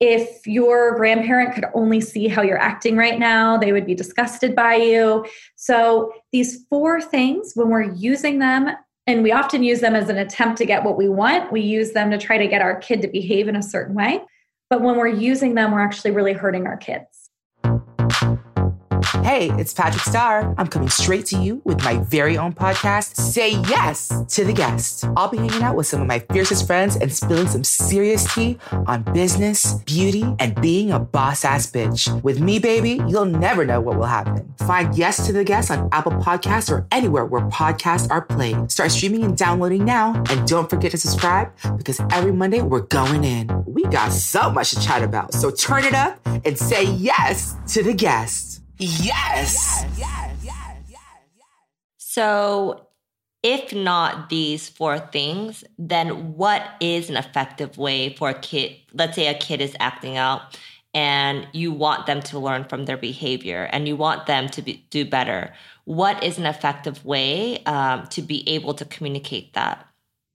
if 0.00 0.46
your 0.46 0.94
grandparent 0.96 1.54
could 1.54 1.64
only 1.74 2.00
see 2.00 2.28
how 2.28 2.42
you're 2.42 2.60
acting 2.60 2.96
right 2.96 3.18
now, 3.18 3.56
they 3.56 3.72
would 3.72 3.86
be 3.86 3.94
disgusted 3.94 4.54
by 4.54 4.74
you. 4.74 5.24
So, 5.56 6.12
these 6.32 6.66
four 6.68 7.00
things, 7.00 7.52
when 7.54 7.68
we're 7.68 7.94
using 7.94 8.38
them, 8.38 8.76
and 9.06 9.22
we 9.22 9.32
often 9.32 9.62
use 9.62 9.80
them 9.80 9.94
as 9.94 10.08
an 10.08 10.18
attempt 10.18 10.58
to 10.58 10.66
get 10.66 10.82
what 10.82 10.96
we 10.96 11.08
want, 11.08 11.52
we 11.52 11.60
use 11.60 11.92
them 11.92 12.10
to 12.10 12.18
try 12.18 12.38
to 12.38 12.48
get 12.48 12.62
our 12.62 12.76
kid 12.76 13.02
to 13.02 13.08
behave 13.08 13.48
in 13.48 13.56
a 13.56 13.62
certain 13.62 13.94
way. 13.94 14.20
But 14.68 14.82
when 14.82 14.96
we're 14.96 15.08
using 15.08 15.54
them, 15.54 15.72
we're 15.72 15.80
actually 15.80 16.10
really 16.10 16.32
hurting 16.32 16.66
our 16.66 16.76
kids. 16.76 17.15
Hey, 19.26 19.50
it's 19.58 19.74
Patrick 19.74 20.04
Starr. 20.04 20.54
I'm 20.56 20.68
coming 20.68 20.88
straight 20.88 21.26
to 21.26 21.36
you 21.36 21.60
with 21.64 21.82
my 21.82 21.96
very 21.96 22.38
own 22.38 22.52
podcast, 22.52 23.16
Say 23.16 23.60
Yes 23.68 24.22
to 24.28 24.44
the 24.44 24.52
Guest. 24.52 25.04
I'll 25.16 25.26
be 25.26 25.38
hanging 25.38 25.64
out 25.64 25.74
with 25.74 25.88
some 25.88 26.00
of 26.00 26.06
my 26.06 26.20
fiercest 26.20 26.64
friends 26.64 26.94
and 26.94 27.12
spilling 27.12 27.48
some 27.48 27.64
serious 27.64 28.32
tea 28.32 28.56
on 28.86 29.02
business, 29.02 29.74
beauty, 29.82 30.24
and 30.38 30.54
being 30.60 30.92
a 30.92 31.00
boss 31.00 31.44
ass 31.44 31.68
bitch. 31.68 32.22
With 32.22 32.38
me, 32.38 32.60
baby, 32.60 33.00
you'll 33.08 33.24
never 33.24 33.66
know 33.66 33.80
what 33.80 33.98
will 33.98 34.06
happen. 34.06 34.54
Find 34.58 34.96
Yes 34.96 35.26
to 35.26 35.32
the 35.32 35.42
Guest 35.42 35.72
on 35.72 35.88
Apple 35.90 36.12
Podcasts 36.12 36.70
or 36.70 36.86
anywhere 36.92 37.24
where 37.24 37.42
podcasts 37.48 38.08
are 38.12 38.22
played. 38.22 38.70
Start 38.70 38.92
streaming 38.92 39.24
and 39.24 39.36
downloading 39.36 39.84
now. 39.84 40.22
And 40.30 40.46
don't 40.46 40.70
forget 40.70 40.92
to 40.92 40.98
subscribe 40.98 41.50
because 41.76 42.00
every 42.12 42.30
Monday 42.32 42.62
we're 42.62 42.82
going 42.82 43.24
in. 43.24 43.64
We 43.66 43.82
got 43.86 44.12
so 44.12 44.50
much 44.50 44.70
to 44.70 44.80
chat 44.80 45.02
about. 45.02 45.34
So 45.34 45.50
turn 45.50 45.82
it 45.82 45.94
up 45.94 46.24
and 46.44 46.56
say 46.56 46.84
yes 46.84 47.56
to 47.72 47.82
the 47.82 47.92
guest. 47.92 48.62
Yes. 48.78 49.84
yes, 49.96 50.36
yes, 50.42 50.76
yes 50.88 51.46
So, 51.96 52.88
if 53.42 53.72
not 53.72 54.28
these 54.28 54.68
four 54.68 54.98
things, 54.98 55.64
then 55.78 56.34
what 56.34 56.62
is 56.80 57.08
an 57.08 57.16
effective 57.16 57.78
way 57.78 58.14
for 58.14 58.30
a 58.30 58.38
kid? 58.38 58.76
Let's 58.92 59.14
say 59.14 59.28
a 59.28 59.34
kid 59.34 59.60
is 59.60 59.76
acting 59.80 60.16
out 60.16 60.58
and 60.92 61.46
you 61.52 61.72
want 61.72 62.06
them 62.06 62.20
to 62.22 62.38
learn 62.38 62.64
from 62.64 62.86
their 62.86 62.96
behavior 62.96 63.68
and 63.72 63.86
you 63.86 63.96
want 63.96 64.26
them 64.26 64.48
to 64.48 64.62
be, 64.62 64.84
do 64.90 65.04
better. 65.04 65.54
What 65.84 66.22
is 66.24 66.38
an 66.38 66.46
effective 66.46 67.04
way 67.04 67.62
um, 67.64 68.06
to 68.08 68.20
be 68.20 68.48
able 68.48 68.74
to 68.74 68.84
communicate 68.84 69.52
that? 69.54 69.86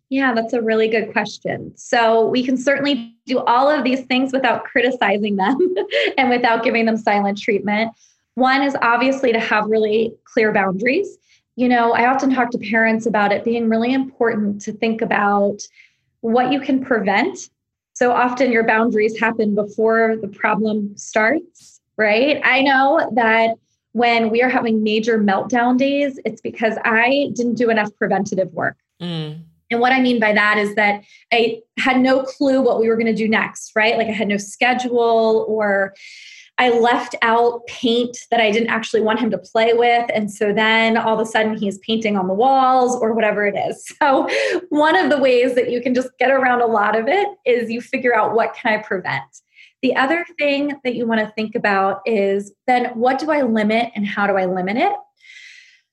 Yeah, 0.10 0.34
that's 0.34 0.54
a 0.54 0.62
really 0.62 0.88
good 0.88 1.12
question. 1.14 1.74
So 1.76 2.28
we 2.28 2.44
can 2.44 2.58
certainly 2.58 3.16
do 3.26 3.40
all 3.40 3.70
of 3.70 3.84
these 3.84 4.02
things 4.06 4.34
without 4.34 4.66
criticizing 4.66 5.38
them 5.38 5.58
and 6.18 6.30
without 6.30 6.64
giving 6.64 6.86
them 6.86 6.98
silent 6.98 7.38
treatment. 7.38 7.92
One 8.36 8.62
is 8.62 8.76
obviously 8.82 9.34
to 9.34 9.40
have 9.40 9.66
really 9.66 10.14
clear 10.24 10.54
boundaries. 10.54 11.18
You 11.56 11.68
know, 11.68 11.92
I 11.94 12.08
often 12.08 12.34
talk 12.34 12.50
to 12.52 12.58
parents 12.58 13.06
about 13.06 13.32
it 13.32 13.44
being 13.44 13.70
really 13.70 13.94
important 13.94 14.62
to 14.64 14.72
think 14.72 15.02
about 15.02 15.60
what 16.22 16.52
you 16.52 16.60
can 16.60 16.84
prevent. 16.84 17.50
So 17.94 18.12
often 18.12 18.52
your 18.52 18.66
boundaries 18.66 19.20
happen 19.20 19.54
before 19.54 20.18
the 20.22 20.28
problem 20.28 20.96
starts, 20.98 21.82
right? 21.98 22.42
I 22.44 22.62
know 22.62 23.12
that 23.16 23.58
when 23.92 24.30
we 24.30 24.42
are 24.42 24.50
having 24.50 24.82
major 24.82 25.20
meltdown 25.20 25.78
days, 25.78 26.18
it's 26.24 26.42
because 26.42 26.78
I 26.86 27.32
didn't 27.36 27.56
do 27.56 27.70
enough 27.70 27.94
preventative 27.98 28.54
work. 28.54 28.78
Mm. 29.02 29.42
And 29.70 29.80
what 29.80 29.94
I 29.94 30.02
mean 30.02 30.20
by 30.20 30.34
that 30.34 30.58
is 30.58 30.76
that 30.76 31.04
I 31.32 31.62
had 31.78 32.00
no 32.00 32.24
clue 32.24 32.62
what 32.62 32.80
we 32.80 32.90
were 32.90 32.96
going 32.96 33.08
to 33.08 33.14
do 33.14 33.28
next, 33.28 33.72
right? 33.76 33.98
Like 33.98 34.08
I 34.08 34.12
had 34.12 34.28
no 34.28 34.38
schedule 34.38 35.46
or 35.48 35.94
I 36.62 36.70
left 36.70 37.16
out 37.24 37.66
paint 37.66 38.28
that 38.30 38.40
I 38.40 38.52
didn't 38.52 38.70
actually 38.70 39.02
want 39.02 39.20
him 39.20 39.32
to 39.32 39.38
play 39.40 39.74
with. 39.74 40.08
And 40.14 40.32
so 40.32 40.54
then 40.54 40.96
all 40.96 41.20
of 41.20 41.20
a 41.20 41.26
sudden 41.26 41.58
he's 41.58 41.80
painting 41.80 42.16
on 42.16 42.28
the 42.28 42.36
walls 42.36 42.96
or 43.02 43.14
whatever 43.14 43.48
it 43.48 43.56
is. 43.58 43.84
So, 44.02 44.28
one 44.70 44.96
of 44.96 45.10
the 45.10 45.18
ways 45.18 45.56
that 45.56 45.72
you 45.72 45.82
can 45.82 45.94
just 45.94 46.10
get 46.20 46.30
around 46.30 46.62
a 46.62 46.66
lot 46.66 46.98
of 46.98 47.08
it 47.08 47.28
is 47.46 47.70
you 47.72 47.82
figure 47.82 48.16
out 48.16 48.36
what 48.36 48.54
can 48.54 48.74
I 48.74 48.84
prevent. 48.84 49.24
The 49.82 49.96
other 49.96 50.26
thing 50.38 50.80
that 50.84 50.96
you 50.96 51.08
want 51.08 51.22
to 51.22 51.34
think 51.34 51.56
about 51.56 52.02
is 52.06 52.52
then 52.68 52.86
what 52.94 53.18
do 53.18 53.32
I 53.32 53.42
limit 53.42 53.92
and 53.96 54.06
how 54.06 54.28
do 54.28 54.34
I 54.34 54.46
limit 54.46 54.78
it? 54.78 54.94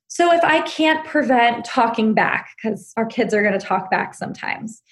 So 0.09 0.33
if 0.33 0.43
I 0.43 0.63
can't 0.63 1.07
prevent 1.07 1.65
talking 1.65 2.13
back, 2.13 2.51
because 2.57 2.93
our 2.97 3.07
kids 3.07 3.33
are 3.33 3.43
going 3.43 3.59
to 3.59 3.67
talk 3.67 3.91
back 3.91 4.15
sometimes, 4.15 4.83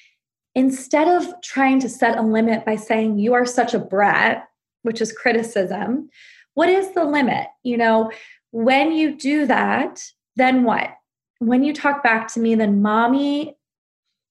instead 0.54 1.08
of 1.08 1.34
trying 1.42 1.80
to 1.80 1.88
set 1.88 2.16
a 2.16 2.22
limit 2.22 2.64
by 2.64 2.76
saying, 2.76 3.18
you 3.18 3.34
are 3.34 3.44
such 3.44 3.74
a 3.74 3.78
brat, 3.78 4.46
which 4.86 5.00
is 5.00 5.12
criticism, 5.12 6.08
what 6.54 6.68
is 6.68 6.92
the 6.94 7.04
limit? 7.04 7.48
You 7.62 7.76
know, 7.76 8.10
when 8.52 8.92
you 8.92 9.16
do 9.16 9.46
that, 9.46 10.02
then 10.36 10.64
what? 10.64 10.90
When 11.38 11.62
you 11.62 11.74
talk 11.74 12.02
back 12.02 12.32
to 12.32 12.40
me, 12.40 12.54
then 12.54 12.80
mommy 12.80 13.56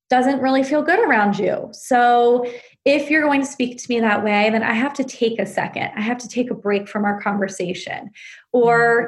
doesn't 0.10 0.42
really 0.42 0.64
feel 0.64 0.82
good 0.82 1.00
around 1.00 1.38
you. 1.38 1.70
So 1.72 2.46
if 2.86 3.10
you're 3.10 3.24
going 3.24 3.42
to 3.42 3.48
speak 3.48 3.78
to 3.78 3.86
me 3.90 4.00
that 4.00 4.24
way, 4.24 4.50
then 4.50 4.64
I 4.64 4.74
have 4.74 4.94
to 4.94 5.04
take 5.04 5.40
a 5.40 5.46
second. 5.46 5.92
I 5.96 6.02
have 6.02 6.20
to 6.20 6.28
take 6.28 6.52
a 6.52 6.56
break 6.56 6.88
from 6.88 7.06
our 7.06 7.20
conversation. 7.22 8.12
Or 8.54 8.78
mm-hmm. 8.78 9.08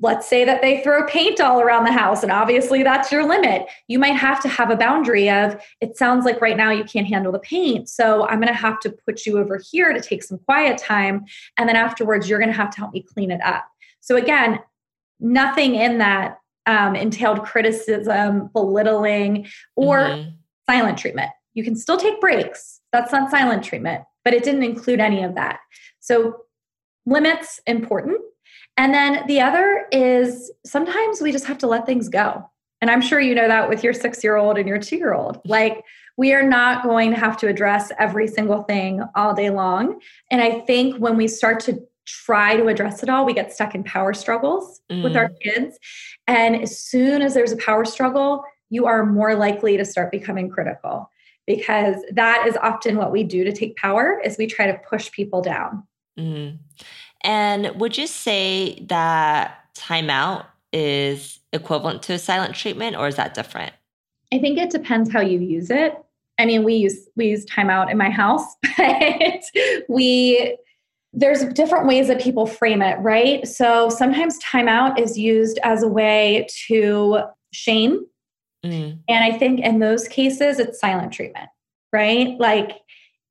Let's 0.00 0.28
say 0.28 0.44
that 0.44 0.62
they 0.62 0.82
throw 0.82 1.04
paint 1.06 1.40
all 1.40 1.60
around 1.60 1.84
the 1.84 1.92
house 1.92 2.22
and 2.22 2.30
obviously 2.30 2.82
that's 2.82 3.10
your 3.10 3.26
limit. 3.26 3.66
You 3.88 3.98
might 3.98 4.16
have 4.16 4.40
to 4.42 4.48
have 4.48 4.70
a 4.70 4.76
boundary 4.76 5.28
of 5.28 5.60
it 5.80 5.96
sounds 5.96 6.24
like 6.24 6.40
right 6.40 6.56
now 6.56 6.70
you 6.70 6.84
can't 6.84 7.06
handle 7.06 7.32
the 7.32 7.38
paint 7.38 7.88
so 7.88 8.26
i'm 8.28 8.40
going 8.40 8.52
to 8.52 8.54
have 8.54 8.80
to 8.80 8.90
put 8.90 9.26
you 9.26 9.38
over 9.38 9.58
here 9.70 9.92
to 9.92 10.00
take 10.00 10.22
some 10.22 10.38
quiet 10.38 10.78
time 10.78 11.24
and 11.56 11.68
then 11.68 11.76
afterwards 11.76 12.28
you're 12.28 12.38
going 12.38 12.50
to 12.50 12.56
have 12.56 12.70
to 12.70 12.78
help 12.78 12.92
me 12.92 13.02
clean 13.02 13.30
it 13.30 13.40
up. 13.42 13.66
So 14.00 14.16
again 14.16 14.60
nothing 15.20 15.74
in 15.74 15.98
that 15.98 16.38
um, 16.66 16.94
entailed 16.94 17.44
criticism 17.44 18.50
belittling 18.52 19.48
or 19.74 19.98
mm-hmm. 19.98 20.30
silent 20.68 20.98
treatment. 20.98 21.30
You 21.54 21.64
can 21.64 21.74
still 21.74 21.96
take 21.96 22.20
breaks. 22.20 22.80
That's 22.92 23.10
not 23.10 23.30
silent 23.30 23.64
treatment 23.64 24.04
but 24.28 24.34
it 24.34 24.44
didn't 24.44 24.62
include 24.62 25.00
any 25.00 25.22
of 25.22 25.34
that. 25.36 25.60
So 26.00 26.42
limits 27.06 27.62
important 27.66 28.20
and 28.78 28.94
then 28.94 29.26
the 29.26 29.40
other 29.40 29.86
is 29.92 30.50
sometimes 30.64 31.20
we 31.20 31.32
just 31.32 31.46
have 31.46 31.58
to 31.58 31.66
let 31.66 31.84
things 31.84 32.08
go. 32.08 32.48
And 32.80 32.90
I'm 32.90 33.02
sure 33.02 33.18
you 33.18 33.34
know 33.34 33.48
that 33.48 33.68
with 33.68 33.82
your 33.82 33.92
six 33.92 34.22
year 34.22 34.36
old 34.36 34.56
and 34.56 34.68
your 34.68 34.78
two 34.78 34.96
year 34.96 35.12
old. 35.12 35.40
Like, 35.44 35.84
we 36.16 36.32
are 36.32 36.44
not 36.44 36.84
going 36.84 37.10
to 37.10 37.16
have 37.16 37.36
to 37.38 37.48
address 37.48 37.90
every 37.98 38.28
single 38.28 38.62
thing 38.62 39.02
all 39.14 39.34
day 39.34 39.50
long. 39.50 40.00
And 40.30 40.40
I 40.40 40.60
think 40.60 40.96
when 40.96 41.16
we 41.16 41.28
start 41.28 41.60
to 41.60 41.80
try 42.06 42.56
to 42.56 42.68
address 42.68 43.02
it 43.02 43.08
all, 43.08 43.26
we 43.26 43.34
get 43.34 43.52
stuck 43.52 43.74
in 43.74 43.82
power 43.84 44.14
struggles 44.14 44.80
mm. 44.90 45.02
with 45.02 45.16
our 45.16 45.28
mm. 45.28 45.40
kids. 45.40 45.78
And 46.26 46.62
as 46.62 46.80
soon 46.80 47.20
as 47.20 47.34
there's 47.34 47.52
a 47.52 47.56
power 47.56 47.84
struggle, 47.84 48.44
you 48.70 48.86
are 48.86 49.04
more 49.04 49.34
likely 49.34 49.76
to 49.76 49.84
start 49.84 50.10
becoming 50.10 50.48
critical 50.48 51.10
because 51.46 51.96
that 52.12 52.46
is 52.46 52.56
often 52.62 52.96
what 52.96 53.10
we 53.10 53.24
do 53.24 53.42
to 53.42 53.52
take 53.52 53.76
power 53.76 54.20
is 54.24 54.38
we 54.38 54.46
try 54.46 54.66
to 54.66 54.78
push 54.88 55.10
people 55.10 55.42
down. 55.42 55.84
Mm. 56.18 56.58
And 57.22 57.78
would 57.80 57.98
you 57.98 58.06
say 58.06 58.84
that 58.88 59.58
timeout 59.74 60.46
is 60.72 61.40
equivalent 61.52 62.02
to 62.04 62.14
a 62.14 62.18
silent 62.18 62.54
treatment 62.54 62.96
or 62.96 63.08
is 63.08 63.16
that 63.16 63.34
different? 63.34 63.72
I 64.32 64.38
think 64.38 64.58
it 64.58 64.70
depends 64.70 65.10
how 65.10 65.20
you 65.20 65.40
use 65.40 65.70
it. 65.70 65.94
I 66.38 66.46
mean, 66.46 66.62
we 66.62 66.74
use 66.74 67.08
we 67.16 67.26
use 67.26 67.44
timeout 67.46 67.90
in 67.90 67.96
my 67.96 68.10
house, 68.10 68.44
but 68.76 69.42
we 69.88 70.56
there's 71.12 71.44
different 71.54 71.86
ways 71.86 72.08
that 72.08 72.20
people 72.20 72.46
frame 72.46 72.82
it, 72.82 72.98
right? 73.00 73.46
So 73.46 73.88
sometimes 73.88 74.38
timeout 74.40 75.00
is 75.00 75.18
used 75.18 75.58
as 75.64 75.82
a 75.82 75.88
way 75.88 76.46
to 76.68 77.20
shame. 77.52 78.04
Mm. 78.64 78.98
And 79.08 79.24
I 79.24 79.36
think 79.36 79.60
in 79.60 79.78
those 79.78 80.06
cases 80.06 80.58
it's 80.58 80.78
silent 80.78 81.12
treatment, 81.12 81.48
right? 81.92 82.38
Like 82.38 82.72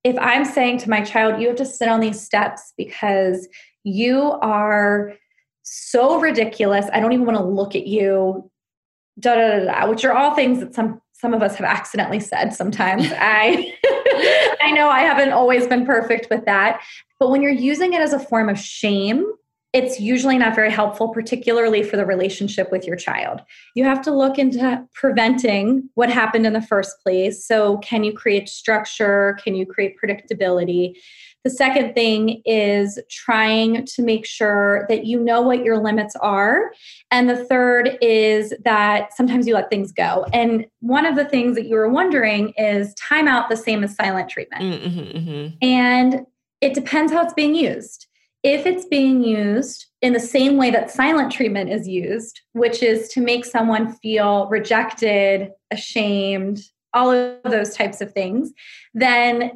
if 0.03 0.17
I'm 0.19 0.43
saying 0.43 0.79
to 0.79 0.89
my 0.89 1.01
child, 1.01 1.41
you 1.41 1.47
have 1.47 1.57
to 1.57 1.65
sit 1.65 1.87
on 1.87 1.99
these 1.99 2.19
steps 2.19 2.73
because 2.77 3.47
you 3.87 4.31
are 4.41 5.13
so 5.63 6.19
ridiculous. 6.19 6.87
I 6.91 6.99
don't 6.99 7.13
even 7.13 7.25
want 7.25 7.37
to 7.37 7.43
look 7.43 7.75
at 7.75 7.87
you. 7.87 8.49
Da, 9.19 9.35
da, 9.35 9.59
da, 9.59 9.65
da, 9.65 9.89
which 9.89 10.05
are 10.05 10.13
all 10.13 10.35
things 10.35 10.59
that 10.59 10.75
some 10.75 11.01
some 11.13 11.33
of 11.33 11.41
us 11.41 11.55
have 11.55 11.65
accidentally 11.65 12.19
said 12.19 12.53
sometimes. 12.53 13.11
I 13.17 13.73
I 14.61 14.71
know 14.71 14.89
I 14.89 14.99
haven't 14.99 15.31
always 15.31 15.67
been 15.67 15.85
perfect 15.85 16.27
with 16.29 16.45
that. 16.45 16.81
But 17.19 17.29
when 17.29 17.41
you're 17.41 17.51
using 17.51 17.93
it 17.93 18.01
as 18.01 18.13
a 18.13 18.19
form 18.19 18.49
of 18.49 18.59
shame, 18.59 19.25
it's 19.73 19.99
usually 19.99 20.37
not 20.37 20.55
very 20.55 20.71
helpful, 20.71 21.09
particularly 21.09 21.83
for 21.83 21.97
the 21.97 22.05
relationship 22.05 22.71
with 22.71 22.85
your 22.85 22.95
child. 22.95 23.41
You 23.75 23.83
have 23.83 24.01
to 24.03 24.11
look 24.15 24.37
into 24.37 24.85
preventing 24.93 25.89
what 25.95 26.09
happened 26.09 26.45
in 26.45 26.53
the 26.53 26.61
first 26.61 27.01
place. 27.03 27.45
So, 27.45 27.77
can 27.79 28.03
you 28.03 28.13
create 28.13 28.49
structure? 28.49 29.37
Can 29.43 29.55
you 29.55 29.65
create 29.65 29.95
predictability? 30.01 30.95
The 31.47 31.51
second 31.51 31.93
thing 31.93 32.41
is 32.43 32.99
trying 33.09 33.85
to 33.85 34.01
make 34.01 34.25
sure 34.25 34.85
that 34.89 35.05
you 35.05 35.17
know 35.17 35.41
what 35.41 35.63
your 35.63 35.77
limits 35.77 36.13
are. 36.17 36.73
And 37.09 37.29
the 37.29 37.45
third 37.45 37.97
is 38.01 38.53
that 38.65 39.15
sometimes 39.15 39.47
you 39.47 39.53
let 39.53 39.69
things 39.69 39.93
go. 39.93 40.25
And 40.33 40.65
one 40.81 41.05
of 41.05 41.15
the 41.15 41.23
things 41.23 41.55
that 41.55 41.65
you 41.65 41.75
were 41.75 41.87
wondering 41.87 42.49
is 42.57 42.93
timeout 42.95 43.47
the 43.47 43.55
same 43.55 43.81
as 43.81 43.95
silent 43.95 44.29
treatment. 44.29 44.61
Mm-hmm, 44.61 45.17
mm-hmm. 45.17 45.55
And 45.61 46.25
it 46.59 46.73
depends 46.73 47.13
how 47.13 47.23
it's 47.23 47.33
being 47.33 47.55
used. 47.55 48.07
If 48.43 48.65
it's 48.65 48.83
being 48.83 49.23
used 49.23 49.85
in 50.01 50.11
the 50.11 50.19
same 50.19 50.57
way 50.57 50.69
that 50.71 50.91
silent 50.91 51.31
treatment 51.31 51.69
is 51.69 51.87
used, 51.87 52.41
which 52.51 52.83
is 52.83 53.07
to 53.13 53.21
make 53.21 53.45
someone 53.45 53.93
feel 53.93 54.49
rejected, 54.49 55.51
ashamed, 55.71 56.59
all 56.93 57.09
of 57.09 57.39
those 57.43 57.73
types 57.73 58.01
of 58.01 58.11
things, 58.11 58.51
then 58.93 59.53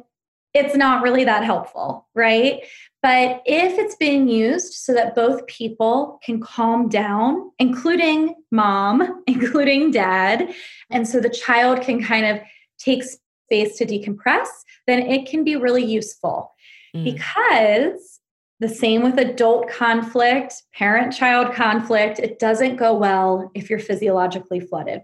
it's 0.54 0.76
not 0.76 1.02
really 1.02 1.24
that 1.24 1.44
helpful, 1.44 2.06
right? 2.14 2.60
But 3.02 3.42
if 3.46 3.78
it's 3.78 3.96
being 3.96 4.28
used 4.28 4.74
so 4.74 4.92
that 4.94 5.14
both 5.14 5.46
people 5.46 6.20
can 6.24 6.40
calm 6.40 6.88
down, 6.88 7.50
including 7.58 8.34
mom, 8.50 9.22
including 9.26 9.90
dad, 9.90 10.52
and 10.90 11.08
so 11.08 11.20
the 11.20 11.30
child 11.30 11.80
can 11.80 12.02
kind 12.02 12.26
of 12.26 12.40
take 12.78 13.02
space 13.02 13.76
to 13.78 13.86
decompress, 13.86 14.48
then 14.86 15.02
it 15.02 15.26
can 15.26 15.44
be 15.44 15.56
really 15.56 15.84
useful. 15.84 16.52
Mm. 16.94 17.04
Because 17.04 18.20
the 18.60 18.68
same 18.68 19.02
with 19.02 19.18
adult 19.18 19.68
conflict, 19.68 20.62
parent 20.72 21.12
child 21.12 21.52
conflict, 21.52 22.18
it 22.18 22.38
doesn't 22.38 22.76
go 22.76 22.94
well 22.94 23.50
if 23.54 23.68
you're 23.68 23.80
physiologically 23.80 24.60
flooded. 24.60 25.02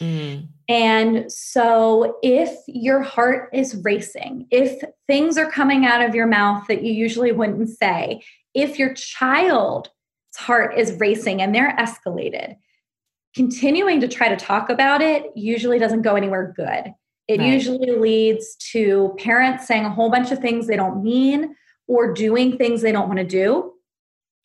Mm. 0.00 0.48
And 0.68 1.30
so, 1.30 2.16
if 2.22 2.50
your 2.66 3.02
heart 3.02 3.50
is 3.52 3.76
racing, 3.84 4.46
if 4.50 4.82
things 5.06 5.36
are 5.36 5.50
coming 5.50 5.84
out 5.84 6.02
of 6.02 6.14
your 6.14 6.26
mouth 6.26 6.66
that 6.68 6.82
you 6.82 6.92
usually 6.92 7.32
wouldn't 7.32 7.68
say, 7.68 8.22
if 8.54 8.78
your 8.78 8.94
child's 8.94 9.90
heart 10.36 10.76
is 10.78 10.98
racing 10.98 11.42
and 11.42 11.54
they're 11.54 11.76
escalated, 11.76 12.56
continuing 13.34 14.00
to 14.00 14.08
try 14.08 14.28
to 14.28 14.36
talk 14.36 14.70
about 14.70 15.02
it 15.02 15.26
usually 15.34 15.78
doesn't 15.78 16.02
go 16.02 16.14
anywhere 16.14 16.54
good. 16.56 16.94
It 17.26 17.40
right. 17.40 17.52
usually 17.52 17.90
leads 17.90 18.54
to 18.72 19.14
parents 19.18 19.66
saying 19.66 19.84
a 19.84 19.90
whole 19.90 20.10
bunch 20.10 20.30
of 20.30 20.38
things 20.38 20.66
they 20.66 20.76
don't 20.76 21.02
mean 21.02 21.54
or 21.86 22.12
doing 22.12 22.56
things 22.56 22.82
they 22.82 22.92
don't 22.92 23.08
want 23.08 23.18
to 23.18 23.26
do. 23.26 23.72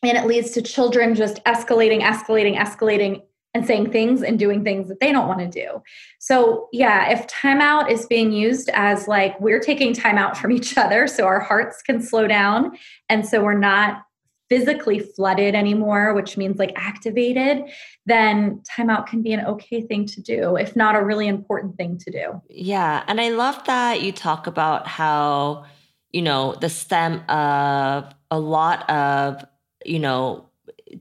And 0.02 0.18
it 0.18 0.26
leads 0.26 0.52
to 0.52 0.62
children 0.62 1.14
just 1.14 1.44
escalating, 1.44 2.02
escalating, 2.02 2.58
escalating 2.58 3.22
and 3.54 3.66
saying 3.66 3.92
things 3.92 4.22
and 4.22 4.38
doing 4.38 4.64
things 4.64 4.88
that 4.90 5.00
they 5.00 5.12
don't 5.12 5.28
want 5.28 5.40
to 5.40 5.48
do. 5.48 5.82
So, 6.20 6.68
yeah, 6.72 7.10
if 7.10 7.26
timeout 7.28 7.90
is 7.90 8.06
being 8.06 8.32
used 8.32 8.70
as 8.74 9.08
like 9.08 9.40
we're 9.40 9.60
taking 9.60 9.94
time 9.94 10.18
out 10.18 10.38
from 10.38 10.52
each 10.58 10.78
other 10.78 11.08
so 11.08 11.26
our 11.26 11.40
hearts 11.40 11.82
can 11.82 12.02
slow 12.02 12.28
down 12.28 12.78
and 13.10 13.26
so 13.26 13.44
we're 13.44 13.58
not 13.58 14.04
physically 14.50 15.00
flooded 15.00 15.54
anymore, 15.54 16.14
which 16.16 16.36
means 16.36 16.58
like 16.58 16.74
activated, 16.76 17.64
then 18.08 18.62
timeout 18.70 19.06
can 19.06 19.22
be 19.22 19.32
an 19.32 19.46
okay 19.46 19.82
thing 19.82 20.08
to 20.08 20.22
do, 20.22 20.56
if 20.56 20.76
not 20.76 20.96
a 20.96 21.04
really 21.04 21.28
important 21.28 21.78
thing 21.78 22.00
to 22.00 22.12
do. 22.12 22.42
Yeah. 22.50 23.04
And 23.08 23.22
I 23.22 23.30
love 23.30 23.64
that 23.66 24.02
you 24.02 24.12
talk 24.12 24.48
about 24.48 24.88
how, 24.88 25.66
you 26.12 26.24
know, 26.24 26.56
the 26.56 26.70
stem 26.70 27.22
of 27.30 28.12
a 28.32 28.40
lot 28.40 28.90
of, 28.90 29.46
you 29.86 30.00
know, 30.00 30.49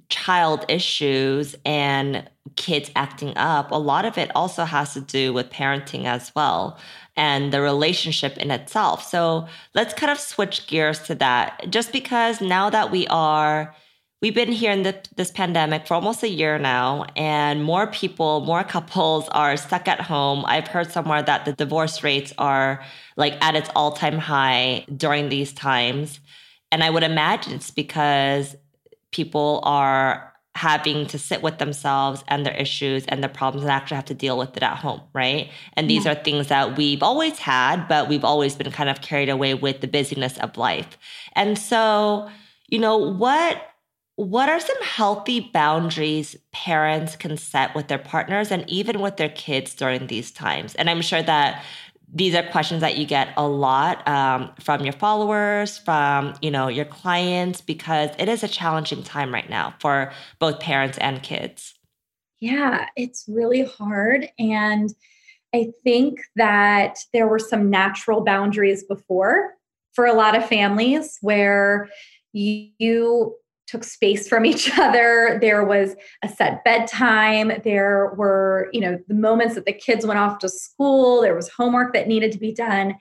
child 0.09 0.65
issues 0.69 1.55
and 1.65 2.29
kids 2.57 2.91
acting 2.97 3.37
up, 3.37 3.71
a 3.71 3.77
lot 3.77 4.05
of 4.05 4.19
it 4.19 4.31
also 4.35 4.65
has 4.65 4.95
to 4.95 5.01
do 5.01 5.33
with 5.33 5.51
parenting 5.51 6.05
as 6.05 6.33
well 6.35 6.79
and 7.19 7.53
the 7.53 7.61
relationship 7.61 8.39
in 8.39 8.51
itself. 8.51 9.03
So 9.03 9.49
let's 9.75 9.93
kind 9.93 10.11
of 10.11 10.21
switch 10.21 10.69
gears 10.69 11.01
to 11.01 11.17
that. 11.17 11.69
Just 11.69 11.93
because 11.93 12.41
now 12.41 12.71
that 12.71 12.93
we 12.93 13.09
are, 13.09 13.75
we've 14.23 14.35
been 14.35 14.53
here 14.53 14.71
in 14.71 14.85
the, 14.85 14.97
this 15.17 15.33
pandemic 15.33 15.87
for 15.87 15.95
almost 15.95 16.23
a 16.23 16.29
year 16.29 16.61
now, 16.61 17.07
and 17.17 17.65
more 17.65 17.89
people, 17.89 18.41
more 18.43 18.63
couples 18.77 19.29
are 19.31 19.57
stuck 19.57 19.89
at 19.89 20.01
home. 20.01 20.45
I've 20.47 20.69
heard 20.69 20.93
somewhere 20.93 21.23
that 21.23 21.45
the 21.45 21.53
divorce 21.53 22.05
rates 22.05 22.33
are 22.39 22.85
like 23.17 23.37
at 23.45 23.57
its 23.57 23.69
all 23.75 23.93
time 23.93 24.19
high 24.19 24.87
during 24.97 25.29
these 25.29 25.53
times. 25.53 26.21
And 26.71 26.85
I 26.85 26.91
would 26.91 27.03
imagine 27.03 27.55
it's 27.55 27.73
because 27.73 28.55
people 29.13 29.61
are 29.65 30.33
having 30.59 31.07
to 31.07 31.19
sit 31.19 31.41
with 31.41 31.59
themselves 31.59 32.25
and 32.27 32.45
their 32.45 32.55
issues 32.55 33.07
and 33.07 33.23
their 33.23 33.31
problems 33.31 33.63
and 33.63 33.71
actually 33.71 33.95
have 33.95 34.05
to 34.05 34.15
deal 34.15 34.37
with 34.37 34.57
it 34.57 34.63
at 34.63 34.77
home, 34.77 35.01
right? 35.13 35.51
And 35.75 35.89
these 35.89 36.05
yeah. 36.05 36.13
are 36.13 36.15
things 36.17 36.49
that 36.49 36.77
we've 36.77 37.03
always 37.03 37.39
had, 37.39 37.87
but 37.87 38.09
we've 38.09 38.25
always 38.25 38.57
been 38.57 38.73
kind 38.73 38.91
of 38.91 39.01
carried 39.01 39.29
away 39.29 39.55
with 39.55 39.81
the 39.81 39.87
busyness 39.87 40.37
of 40.39 40.57
life. 40.57 40.99
And 41.35 41.57
so, 41.57 42.29
you 42.69 42.81
know, 42.81 42.97
what 42.97 43.63
what 44.17 44.49
are 44.49 44.59
some 44.59 44.83
healthy 44.83 45.49
boundaries 45.55 46.35
parents 46.51 47.15
can 47.15 47.37
set 47.37 47.73
with 47.77 47.87
their 47.87 48.01
partners 48.01 48.51
and 48.51 48.69
even 48.69 49.01
with 49.01 49.17
their 49.17 49.29
kids 49.29 49.75
during 49.75 50.09
these 50.09 50.33
times? 50.33 50.75
And 50.75 50.91
I'm 50.91 51.03
sure 51.03 51.23
that 51.23 51.63
these 52.13 52.35
are 52.35 52.43
questions 52.43 52.81
that 52.81 52.97
you 52.97 53.07
get 53.07 53.29
a 53.37 53.47
lot 53.47 54.07
um, 54.09 54.51
from 54.61 54.83
your 54.83 54.93
followers 54.93 55.79
from 55.79 56.35
you 56.41 56.51
know 56.51 56.69
your 56.69 56.85
clients 56.85 57.61
because 57.61 58.11
it 58.19 58.29
is 58.29 58.43
a 58.43 58.49
challenging 58.49 59.03
time 59.03 59.33
right 59.33 59.49
now 59.51 59.75
for 59.79 60.13
both 60.39 60.61
parents 60.61 60.99
and 60.99 61.23
kids. 61.23 61.75
Yeah 62.41 62.87
it's 62.97 63.25
really 63.29 63.65
hard 63.65 64.29
and 64.39 64.95
i 65.55 65.73
think 65.83 66.21
that 66.37 66.99
there 67.13 67.27
were 67.27 67.39
some 67.39 67.69
natural 67.69 68.23
boundaries 68.23 68.85
before 68.85 69.55
for 69.93 70.07
a 70.07 70.13
lot 70.13 70.37
of 70.37 70.49
families 70.49 71.19
where 71.21 71.89
you 72.33 73.35
took 73.69 73.85
space 73.85 74.27
from 74.29 74.45
each 74.53 74.77
other. 74.79 75.39
There 75.41 75.65
was 75.65 75.95
a 76.25 76.29
set 76.29 76.65
bedtime. 76.65 77.53
There 77.65 78.13
were 78.17 78.69
you 78.73 78.81
know 78.81 78.99
the 79.07 79.15
moments 79.15 79.55
that 79.55 79.67
the 79.67 79.73
kids 79.73 80.05
went 80.07 80.19
off 80.19 80.39
to 80.41 80.49
school. 80.49 81.21
There 81.21 81.35
was 81.35 81.49
homework 81.49 81.93
that 81.93 82.09
needed 82.09 82.33
to 82.33 82.39
be 82.39 82.53
done. 82.53 82.97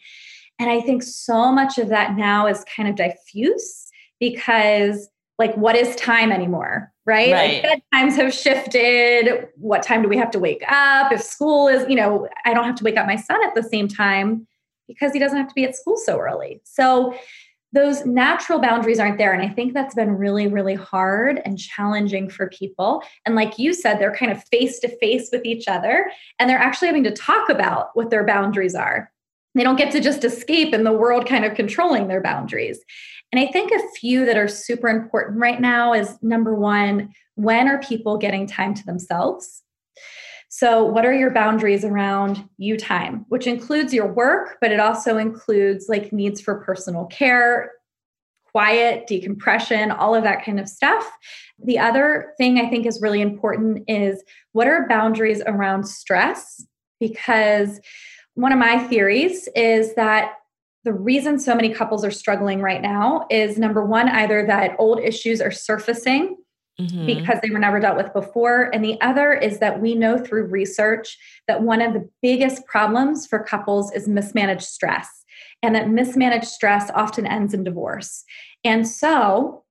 And 0.60 0.72
i 0.72 0.82
think 0.82 1.04
so 1.04 1.52
much 1.52 1.78
of 1.78 1.90
that 1.90 2.16
now 2.16 2.48
is 2.48 2.66
kind 2.76 2.90
of 2.90 2.96
diffuse 2.96 3.88
because 4.20 5.08
like 5.38 5.54
what 5.56 5.76
is 5.76 5.96
time 5.96 6.32
anymore 6.32 6.92
right, 7.06 7.32
right. 7.32 7.64
like 7.64 7.84
bedtimes 7.94 8.16
have 8.16 8.34
shifted. 8.34 9.48
What 9.56 9.84
time 9.84 10.02
do 10.02 10.10
we 10.10 10.18
have 10.18 10.32
to 10.32 10.40
wake 10.40 10.64
up? 10.68 11.12
If 11.12 11.22
school 11.22 11.68
is 11.68 11.88
you 11.88 11.96
know 11.96 12.28
i 12.46 12.54
don't 12.54 12.66
have 12.66 12.76
to 12.76 12.84
wake 12.84 12.98
up 12.98 13.06
my 13.06 13.16
son 13.16 13.44
at 13.44 13.56
the 13.56 13.64
same 13.64 13.88
time 13.88 14.48
because 14.88 15.12
he 15.14 15.20
doesn't 15.20 15.38
have 15.38 15.48
to 15.48 15.54
be 15.54 15.66
at 15.66 15.76
school 15.76 15.98
so 15.98 16.18
early. 16.20 16.62
So 16.64 17.14
those 17.74 18.06
natural 18.06 18.60
boundaries 18.60 19.00
aren't 19.00 19.18
there. 19.18 19.34
And 19.34 19.42
I 19.42 19.54
think 19.54 19.74
that's 19.74 19.96
been 19.96 20.12
really, 20.12 20.48
really 20.48 20.76
hard 20.76 21.42
and 21.44 21.60
challenging 21.60 22.30
for 22.30 22.50
people. 22.50 23.04
And 23.26 23.36
like 23.36 23.60
you 23.60 23.74
said, 23.74 24.00
they're 24.00 24.16
kind 24.16 24.32
of 24.32 24.44
face 24.46 24.80
to 24.80 24.98
face 25.00 25.30
with 25.32 25.44
each 25.46 25.68
other 25.68 26.10
and 26.40 26.50
they're 26.50 26.58
actually 26.58 26.88
having 26.88 27.04
to 27.04 27.12
talk 27.12 27.50
about 27.50 27.90
what 27.94 28.10
their 28.10 28.26
boundaries 28.26 28.74
are. 28.74 29.12
They 29.54 29.64
don't 29.64 29.76
get 29.76 29.92
to 29.92 30.00
just 30.00 30.24
escape 30.24 30.74
in 30.74 30.84
the 30.84 30.94
world 30.94 31.26
kind 31.26 31.44
of 31.44 31.56
controlling 31.56 32.08
their 32.08 32.22
boundaries. 32.22 32.80
And 33.32 33.40
I 33.40 33.52
think 33.52 33.72
a 33.72 33.90
few 34.00 34.26
that 34.26 34.38
are 34.38 34.48
super 34.48 34.88
important 34.88 35.40
right 35.40 35.60
now 35.60 35.94
is 35.94 36.18
number 36.22 36.56
one, 36.56 37.14
when 37.36 37.68
are 37.68 37.82
people 37.82 38.18
getting 38.18 38.48
time 38.48 38.74
to 38.76 38.86
themselves? 38.86 39.64
So, 40.50 40.84
what 40.84 41.06
are 41.06 41.14
your 41.14 41.32
boundaries 41.32 41.84
around 41.84 42.48
you 42.58 42.78
time, 42.78 43.26
which 43.30 43.48
includes 43.48 43.94
your 43.94 44.12
work, 44.12 44.58
but 44.62 44.72
it 44.72 44.80
also 44.80 45.18
includes 45.18 45.88
like 45.90 46.14
needs 46.14 46.40
for 46.40 46.62
personal 46.62 47.06
care, 47.06 47.72
quiet, 48.52 49.06
decompression, 49.08 49.92
all 49.92 50.16
of 50.16 50.24
that 50.24 50.44
kind 50.44 50.60
of 50.60 50.70
stuff. 50.70 51.10
The 51.64 51.78
other 51.78 52.34
thing 52.38 52.60
I 52.60 52.70
think 52.70 52.86
is 52.86 53.02
really 53.02 53.22
important 53.22 53.84
is 53.88 54.24
what 54.54 54.68
are 54.68 54.88
boundaries 54.88 55.42
around 55.46 55.86
stress? 55.86 56.66
Because 57.00 57.80
one 58.36 58.52
of 58.52 58.60
my 58.60 58.80
theories 58.80 59.50
is 59.56 59.96
that 59.96 60.34
the 60.86 60.94
reason 60.94 61.38
so 61.38 61.54
many 61.54 61.74
couples 61.74 62.06
are 62.06 62.12
struggling 62.12 62.62
right 62.62 62.82
now 62.82 63.26
is 63.30 63.58
number 63.58 63.86
one, 63.86 64.08
either 64.08 64.46
that 64.48 64.76
old 64.80 65.02
issues 65.02 65.42
are 65.42 65.52
surfacing 65.52 66.38
mm-hmm. 66.80 67.06
because 67.06 67.40
they 67.42 67.50
were 67.50 67.60
never 67.60 67.80
dealt 67.80 67.98
with 67.98 68.14
before. 68.14 68.70
And 68.74 68.84
the 68.84 69.00
other 69.02 69.34
is 69.34 69.60
that 69.60 69.82
we 69.82 69.96
know 69.96 70.18
through 70.18 70.46
research 70.46 71.18
that 71.48 71.64
one 71.64 71.82
of 71.82 71.94
the 71.94 72.10
biggest 72.22 72.66
problems 72.66 73.28
for 73.28 73.40
couples 73.40 73.92
is 73.92 74.08
mismanaged 74.08 74.64
stress, 74.64 75.10
and 75.62 75.76
that 75.76 75.90
mismanaged 75.90 76.48
stress 76.48 76.90
often 76.94 77.26
ends 77.26 77.54
in 77.54 77.64
divorce. 77.64 78.24
And 78.64 78.88
so 78.88 79.64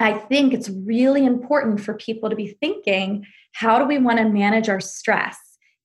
I 0.00 0.14
think 0.14 0.54
it's 0.54 0.70
really 0.70 1.24
important 1.26 1.80
for 1.80 1.94
people 1.94 2.30
to 2.30 2.36
be 2.36 2.56
thinking 2.60 3.26
how 3.52 3.78
do 3.78 3.84
we 3.84 3.98
want 3.98 4.18
to 4.18 4.24
manage 4.24 4.68
our 4.68 4.80
stress 4.80 5.36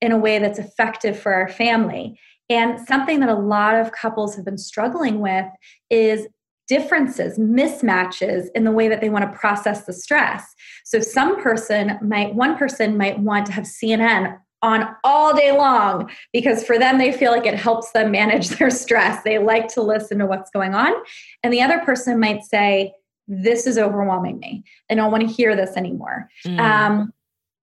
in 0.01 0.11
a 0.11 0.17
way 0.17 0.39
that's 0.39 0.59
effective 0.59 1.19
for 1.19 1.33
our 1.33 1.49
family? 1.49 2.19
And 2.49 2.79
something 2.87 3.19
that 3.21 3.29
a 3.29 3.35
lot 3.35 3.75
of 3.75 3.91
couples 3.91 4.35
have 4.35 4.45
been 4.45 4.57
struggling 4.57 5.19
with 5.19 5.47
is 5.89 6.27
differences, 6.67 7.37
mismatches 7.37 8.47
in 8.55 8.63
the 8.63 8.71
way 8.71 8.87
that 8.87 9.01
they 9.01 9.09
want 9.09 9.31
to 9.31 9.37
process 9.37 9.85
the 9.85 9.93
stress. 9.93 10.55
So 10.83 10.99
some 10.99 11.41
person 11.41 11.97
might, 12.01 12.33
one 12.35 12.57
person 12.57 12.97
might 12.97 13.19
want 13.19 13.45
to 13.47 13.51
have 13.51 13.65
CNN 13.65 14.39
on 14.61 14.87
all 15.03 15.35
day 15.35 15.51
long 15.51 16.09
because 16.33 16.63
for 16.63 16.79
them 16.79 16.97
they 16.97 17.11
feel 17.11 17.31
like 17.31 17.45
it 17.45 17.55
helps 17.55 17.91
them 17.91 18.11
manage 18.11 18.49
their 18.57 18.69
stress. 18.69 19.23
They 19.23 19.37
like 19.37 19.67
to 19.69 19.81
listen 19.81 20.19
to 20.19 20.25
what's 20.25 20.49
going 20.51 20.73
on. 20.73 20.93
And 21.43 21.53
the 21.53 21.61
other 21.61 21.79
person 21.79 22.19
might 22.19 22.43
say, 22.43 22.93
this 23.27 23.65
is 23.65 23.77
overwhelming 23.77 24.39
me. 24.39 24.63
I 24.89 24.95
don't 24.95 25.11
want 25.11 25.27
to 25.27 25.33
hear 25.33 25.55
this 25.55 25.75
anymore. 25.75 26.29
Mm. 26.45 26.59
Um, 26.59 27.13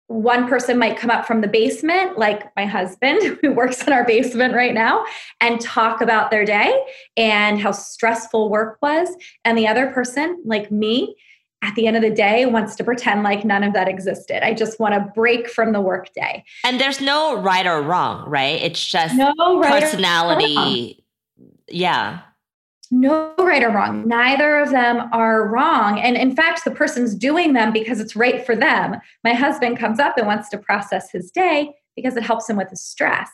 one 0.08 0.48
person 0.48 0.78
might 0.78 0.98
come 0.98 1.10
up 1.10 1.26
from 1.26 1.42
the 1.42 1.48
basement, 1.48 2.18
like 2.18 2.56
my 2.56 2.66
husband, 2.66 3.38
who 3.42 3.52
works 3.54 3.86
in 3.86 3.94
our 3.94 4.06
basement 4.06 4.54
right 4.54 4.74
now, 4.74 5.06
and 5.42 5.60
talk 5.60 6.02
about 6.02 6.32
their 6.32 6.46
day 6.46 6.80
and 7.18 7.60
how 7.60 7.72
stressful 7.72 8.50
work 8.50 8.78
was. 8.82 9.10
And 9.44 9.58
the 9.58 9.68
other 9.68 9.88
person, 9.88 10.42
like 10.46 10.72
me, 10.72 11.16
at 11.64 11.74
the 11.74 11.88
end 11.88 11.96
of 11.96 12.04
the 12.04 12.12
day 12.12 12.46
wants 12.46 12.76
to 12.76 12.84
pretend 12.84 13.24
like 13.24 13.44
none 13.44 13.64
of 13.64 13.74
that 13.74 13.88
existed. 13.88 14.46
I 14.46 14.54
just 14.54 14.80
want 14.80 14.94
to 14.94 15.12
break 15.16 15.50
from 15.50 15.72
the 15.72 15.82
workday. 15.82 16.44
And 16.64 16.80
there's 16.80 17.02
no 17.02 17.42
right 17.42 17.66
or 17.66 17.82
wrong, 17.82 18.30
right? 18.30 18.62
It's 18.62 18.86
just 18.86 19.16
no 19.16 19.60
right 19.60 19.82
personality. 19.82 21.04
Yeah 21.68 22.22
no 22.92 23.34
right 23.40 23.64
or 23.64 23.70
wrong. 23.70 24.08
Neither 24.08 24.60
of 24.60 24.72
them 24.72 25.10
are 25.12 25.48
wrong. 25.48 26.00
And 26.00 26.16
in 26.18 26.36
fact, 26.36 26.64
the 26.64 26.72
person's 26.72 27.16
doing 27.16 27.54
them 27.54 27.72
because 27.72 28.00
it's 28.00 28.16
right 28.16 28.46
for 28.46 28.56
them. 28.56 28.98
My 29.24 29.34
husband 29.34 29.78
comes 29.78 30.00
up 30.00 30.18
and 30.18 30.28
wants 30.28 30.50
to 30.50 30.58
process 30.58 31.12
his 31.12 31.32
day 31.32 31.74
because 31.96 32.18
it 32.18 32.24
helps 32.24 32.50
him 32.50 32.58
with 32.58 32.70
his 32.70 32.84
stress. 32.84 33.30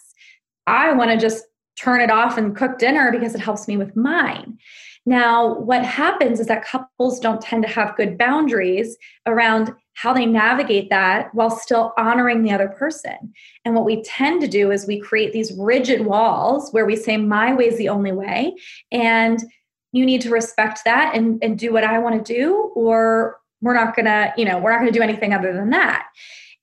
I 0.68 0.94
want 0.94 1.12
to 1.12 1.18
just 1.18 1.46
turn 1.78 2.02
it 2.02 2.12
off 2.12 2.38
and 2.38 2.56
cook 2.56 2.78
dinner 2.78 3.12
because 3.12 3.34
it 3.34 3.42
helps 3.42 3.68
me 3.68 3.78
with 3.78 3.96
mine. 3.96 4.58
Now, 5.06 5.56
what 5.60 5.84
happens 5.84 6.40
is 6.40 6.48
that 6.48 6.64
couples 6.64 7.20
don't 7.20 7.42
tend 7.42 7.64
to 7.64 7.70
have 7.70 7.96
good 7.96 8.18
boundaries 8.18 8.98
around 9.26 9.74
how 9.94 10.14
they 10.14 10.26
navigate 10.26 10.90
that 10.90 11.34
while 11.34 11.50
still 11.50 11.94
honoring 11.98 12.44
the 12.44 12.52
other 12.52 12.70
person. 12.70 13.34
And 13.66 13.76
what 13.76 13.86
we 13.86 14.04
tend 14.04 14.42
to 14.42 14.48
do 14.48 14.72
is 14.72 14.88
we 14.88 15.00
create 15.00 15.34
these 15.34 15.54
rigid 15.58 16.06
walls 16.06 16.72
where 16.72 16.86
we 16.86 16.96
say, 16.96 17.18
My 17.18 17.54
way 17.54 17.68
is 17.68 17.78
the 17.78 17.90
only 17.90 18.12
way. 18.12 18.56
And 18.92 19.44
you 19.92 20.06
need 20.06 20.22
to 20.22 20.30
respect 20.30 20.82
that 20.86 21.16
and, 21.16 21.44
and 21.44 21.60
do 21.60 21.74
what 21.74 21.84
I 21.84 22.00
want 22.00 22.26
to 22.26 22.34
do, 22.34 22.72
or 22.76 23.38
we're 23.62 23.74
not 23.74 23.96
gonna, 23.96 24.34
you 24.38 24.46
know, 24.46 24.58
we're 24.58 24.72
not 24.72 24.80
gonna 24.80 24.92
do 24.92 25.02
anything 25.02 25.34
other 25.34 25.54
than 25.54 25.70
that. 25.72 26.08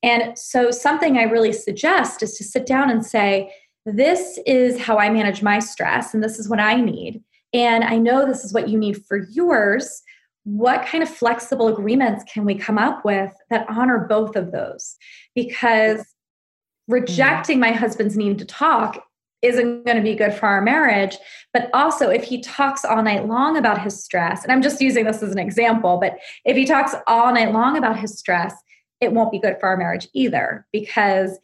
And 0.02 0.38
so, 0.38 0.70
something 0.70 1.18
I 1.18 1.24
really 1.24 1.52
suggest 1.52 2.22
is 2.22 2.34
to 2.34 2.44
sit 2.44 2.66
down 2.66 2.90
and 2.90 3.04
say, 3.04 3.52
This 3.84 4.38
is 4.46 4.80
how 4.80 4.98
I 4.98 5.10
manage 5.10 5.42
my 5.42 5.58
stress, 5.58 6.14
and 6.14 6.22
this 6.22 6.38
is 6.38 6.48
what 6.48 6.60
I 6.60 6.80
need. 6.80 7.22
And 7.52 7.84
I 7.84 7.96
know 7.96 8.26
this 8.26 8.44
is 8.44 8.52
what 8.52 8.68
you 8.68 8.78
need 8.78 9.04
for 9.06 9.26
yours 9.30 10.02
what 10.48 10.86
kind 10.86 11.02
of 11.02 11.10
flexible 11.10 11.68
agreements 11.68 12.24
can 12.32 12.46
we 12.46 12.54
come 12.54 12.78
up 12.78 13.04
with 13.04 13.34
that 13.50 13.66
honor 13.68 14.06
both 14.08 14.34
of 14.34 14.50
those? 14.50 14.96
Because 15.34 16.00
mm-hmm. 16.00 16.94
rejecting 16.94 17.60
my 17.60 17.72
husband's 17.72 18.16
need 18.16 18.38
to 18.38 18.46
talk 18.46 19.04
isn't 19.42 19.84
going 19.84 19.98
to 19.98 20.02
be 20.02 20.14
good 20.14 20.32
for 20.32 20.46
our 20.46 20.62
marriage. 20.62 21.18
But 21.52 21.68
also, 21.74 22.08
if 22.08 22.24
he 22.24 22.40
talks 22.40 22.84
all 22.84 23.02
night 23.02 23.26
long 23.26 23.58
about 23.58 23.82
his 23.82 24.02
stress, 24.02 24.42
and 24.42 24.50
I'm 24.50 24.62
just 24.62 24.80
using 24.80 25.04
this 25.04 25.22
as 25.22 25.32
an 25.32 25.38
example, 25.38 25.98
but 26.00 26.16
if 26.46 26.56
he 26.56 26.64
talks 26.64 26.94
all 27.06 27.32
night 27.32 27.52
long 27.52 27.76
about 27.76 27.98
his 27.98 28.18
stress, 28.18 28.54
it 29.02 29.12
won't 29.12 29.30
be 29.30 29.38
good 29.38 29.60
for 29.60 29.68
our 29.68 29.76
marriage 29.76 30.08
either 30.14 30.66
because 30.72 31.38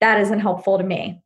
that 0.00 0.20
isn't 0.20 0.40
helpful 0.40 0.76
to 0.76 0.84
me. 0.84 1.20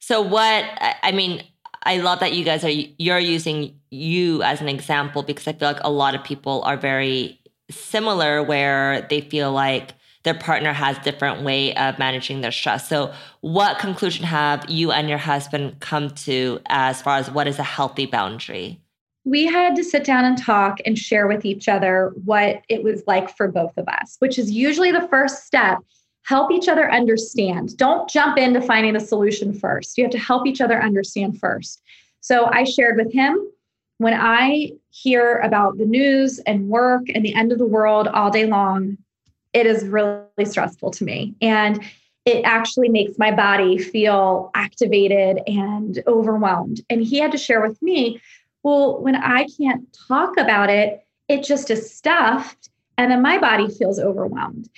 So, 0.00 0.20
what 0.20 0.64
I 1.02 1.12
mean, 1.12 1.44
I 1.82 1.98
love 1.98 2.20
that 2.20 2.34
you 2.34 2.44
guys 2.44 2.64
are 2.64 2.70
you're 2.70 3.18
using 3.18 3.78
you 3.90 4.42
as 4.42 4.60
an 4.60 4.68
example 4.68 5.22
because 5.22 5.48
I 5.48 5.52
feel 5.52 5.68
like 5.68 5.82
a 5.82 5.90
lot 5.90 6.14
of 6.14 6.22
people 6.22 6.62
are 6.62 6.76
very 6.76 7.40
similar 7.70 8.42
where 8.42 9.06
they 9.08 9.20
feel 9.20 9.52
like 9.52 9.92
their 10.22 10.34
partner 10.34 10.72
has 10.72 10.98
different 10.98 11.42
way 11.42 11.74
of 11.76 11.98
managing 11.98 12.42
their 12.42 12.52
stress. 12.52 12.88
So 12.88 13.12
what 13.40 13.78
conclusion 13.78 14.24
have 14.24 14.68
you 14.68 14.92
and 14.92 15.08
your 15.08 15.18
husband 15.18 15.80
come 15.80 16.10
to 16.10 16.60
as 16.68 17.00
far 17.00 17.16
as 17.16 17.30
what 17.30 17.46
is 17.46 17.58
a 17.58 17.62
healthy 17.62 18.06
boundary? 18.06 18.80
We 19.24 19.46
had 19.46 19.76
to 19.76 19.84
sit 19.84 20.04
down 20.04 20.24
and 20.24 20.36
talk 20.36 20.78
and 20.84 20.98
share 20.98 21.26
with 21.26 21.44
each 21.44 21.68
other 21.68 22.12
what 22.24 22.62
it 22.68 22.82
was 22.82 23.02
like 23.06 23.34
for 23.36 23.48
both 23.48 23.76
of 23.76 23.86
us, 23.88 24.16
which 24.18 24.38
is 24.38 24.50
usually 24.50 24.92
the 24.92 25.06
first 25.08 25.44
step. 25.46 25.78
Help 26.22 26.52
each 26.52 26.68
other 26.68 26.90
understand. 26.90 27.76
Don't 27.76 28.08
jump 28.08 28.38
into 28.38 28.60
finding 28.60 28.92
the 28.92 29.00
solution 29.00 29.52
first. 29.52 29.98
You 29.98 30.04
have 30.04 30.12
to 30.12 30.18
help 30.18 30.46
each 30.46 30.60
other 30.60 30.82
understand 30.82 31.38
first. 31.38 31.82
So 32.20 32.46
I 32.46 32.64
shared 32.64 32.96
with 32.96 33.12
him 33.12 33.50
when 34.00 34.14
I 34.14 34.72
hear 34.88 35.36
about 35.40 35.76
the 35.76 35.84
news 35.84 36.38
and 36.46 36.70
work 36.70 37.02
and 37.14 37.22
the 37.22 37.34
end 37.34 37.52
of 37.52 37.58
the 37.58 37.66
world 37.66 38.08
all 38.08 38.30
day 38.30 38.46
long, 38.46 38.96
it 39.52 39.66
is 39.66 39.84
really 39.84 40.44
stressful 40.44 40.90
to 40.92 41.04
me. 41.04 41.34
And 41.42 41.84
it 42.24 42.40
actually 42.46 42.88
makes 42.88 43.18
my 43.18 43.30
body 43.30 43.76
feel 43.76 44.50
activated 44.54 45.40
and 45.46 46.02
overwhelmed. 46.06 46.80
And 46.88 47.02
he 47.02 47.18
had 47.18 47.30
to 47.32 47.36
share 47.36 47.60
with 47.60 47.80
me, 47.82 48.22
well, 48.62 49.02
when 49.02 49.16
I 49.16 49.46
can't 49.58 49.86
talk 50.08 50.38
about 50.38 50.70
it, 50.70 51.04
it 51.28 51.44
just 51.44 51.70
is 51.70 51.94
stuffed. 51.94 52.70
And 52.96 53.10
then 53.10 53.20
my 53.20 53.36
body 53.36 53.68
feels 53.68 53.98
overwhelmed. 53.98 54.70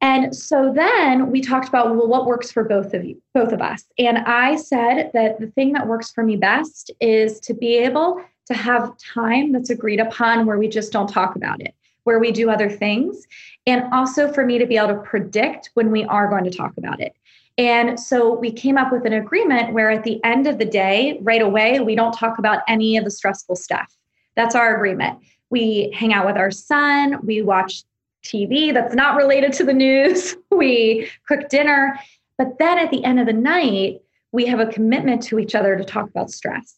And 0.00 0.36
so 0.36 0.72
then 0.74 1.30
we 1.30 1.40
talked 1.40 1.68
about 1.68 1.96
well, 1.96 2.06
what 2.06 2.26
works 2.26 2.52
for 2.52 2.64
both 2.64 2.92
of 2.94 3.04
you, 3.04 3.20
both 3.34 3.52
of 3.52 3.62
us. 3.62 3.84
And 3.98 4.18
I 4.18 4.56
said 4.56 5.10
that 5.14 5.40
the 5.40 5.48
thing 5.48 5.72
that 5.72 5.86
works 5.86 6.12
for 6.12 6.22
me 6.22 6.36
best 6.36 6.90
is 7.00 7.40
to 7.40 7.54
be 7.54 7.76
able 7.76 8.20
to 8.46 8.54
have 8.54 8.96
time 8.98 9.52
that's 9.52 9.70
agreed 9.70 10.00
upon 10.00 10.46
where 10.46 10.58
we 10.58 10.68
just 10.68 10.92
don't 10.92 11.08
talk 11.08 11.34
about 11.34 11.60
it 11.60 11.74
where 12.06 12.20
we 12.20 12.30
do 12.30 12.48
other 12.48 12.70
things, 12.70 13.26
and 13.66 13.82
also 13.92 14.32
for 14.32 14.46
me 14.46 14.58
to 14.58 14.66
be 14.66 14.76
able 14.76 14.94
to 14.94 15.00
predict 15.00 15.70
when 15.74 15.90
we 15.90 16.04
are 16.04 16.28
going 16.28 16.44
to 16.44 16.50
talk 16.56 16.72
about 16.78 17.00
it. 17.00 17.12
And 17.58 17.98
so 17.98 18.32
we 18.32 18.52
came 18.52 18.78
up 18.78 18.92
with 18.92 19.04
an 19.06 19.12
agreement 19.12 19.72
where 19.72 19.90
at 19.90 20.04
the 20.04 20.22
end 20.22 20.46
of 20.46 20.58
the 20.58 20.64
day, 20.64 21.18
right 21.22 21.42
away, 21.42 21.80
we 21.80 21.96
don't 21.96 22.12
talk 22.12 22.38
about 22.38 22.62
any 22.68 22.96
of 22.96 23.02
the 23.02 23.10
stressful 23.10 23.56
stuff. 23.56 23.92
That's 24.36 24.54
our 24.54 24.76
agreement. 24.76 25.18
We 25.50 25.90
hang 25.96 26.12
out 26.12 26.26
with 26.26 26.36
our 26.36 26.52
son, 26.52 27.18
we 27.24 27.42
watch 27.42 27.82
TV 28.26 28.72
that's 28.72 28.94
not 28.94 29.16
related 29.16 29.52
to 29.54 29.64
the 29.64 29.72
news, 29.72 30.36
we 30.50 31.08
cook 31.28 31.48
dinner. 31.48 31.98
But 32.38 32.58
then 32.58 32.78
at 32.78 32.90
the 32.90 33.04
end 33.04 33.20
of 33.20 33.26
the 33.26 33.32
night, 33.32 34.00
we 34.32 34.46
have 34.46 34.60
a 34.60 34.66
commitment 34.66 35.22
to 35.24 35.38
each 35.38 35.54
other 35.54 35.76
to 35.76 35.84
talk 35.84 36.08
about 36.08 36.30
stress. 36.30 36.74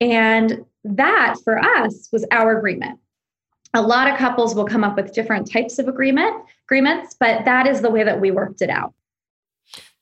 And 0.00 0.64
that 0.84 1.36
for 1.44 1.58
us 1.58 2.08
was 2.12 2.24
our 2.30 2.56
agreement. 2.56 2.98
A 3.74 3.82
lot 3.82 4.10
of 4.10 4.18
couples 4.18 4.54
will 4.54 4.66
come 4.66 4.84
up 4.84 4.96
with 4.96 5.12
different 5.12 5.50
types 5.50 5.78
of 5.78 5.88
agreement 5.88 6.34
agreements 6.72 7.14
but 7.18 7.44
that 7.44 7.66
is 7.66 7.82
the 7.82 7.90
way 7.90 8.02
that 8.02 8.20
we 8.20 8.30
worked 8.30 8.62
it 8.62 8.70
out. 8.70 8.94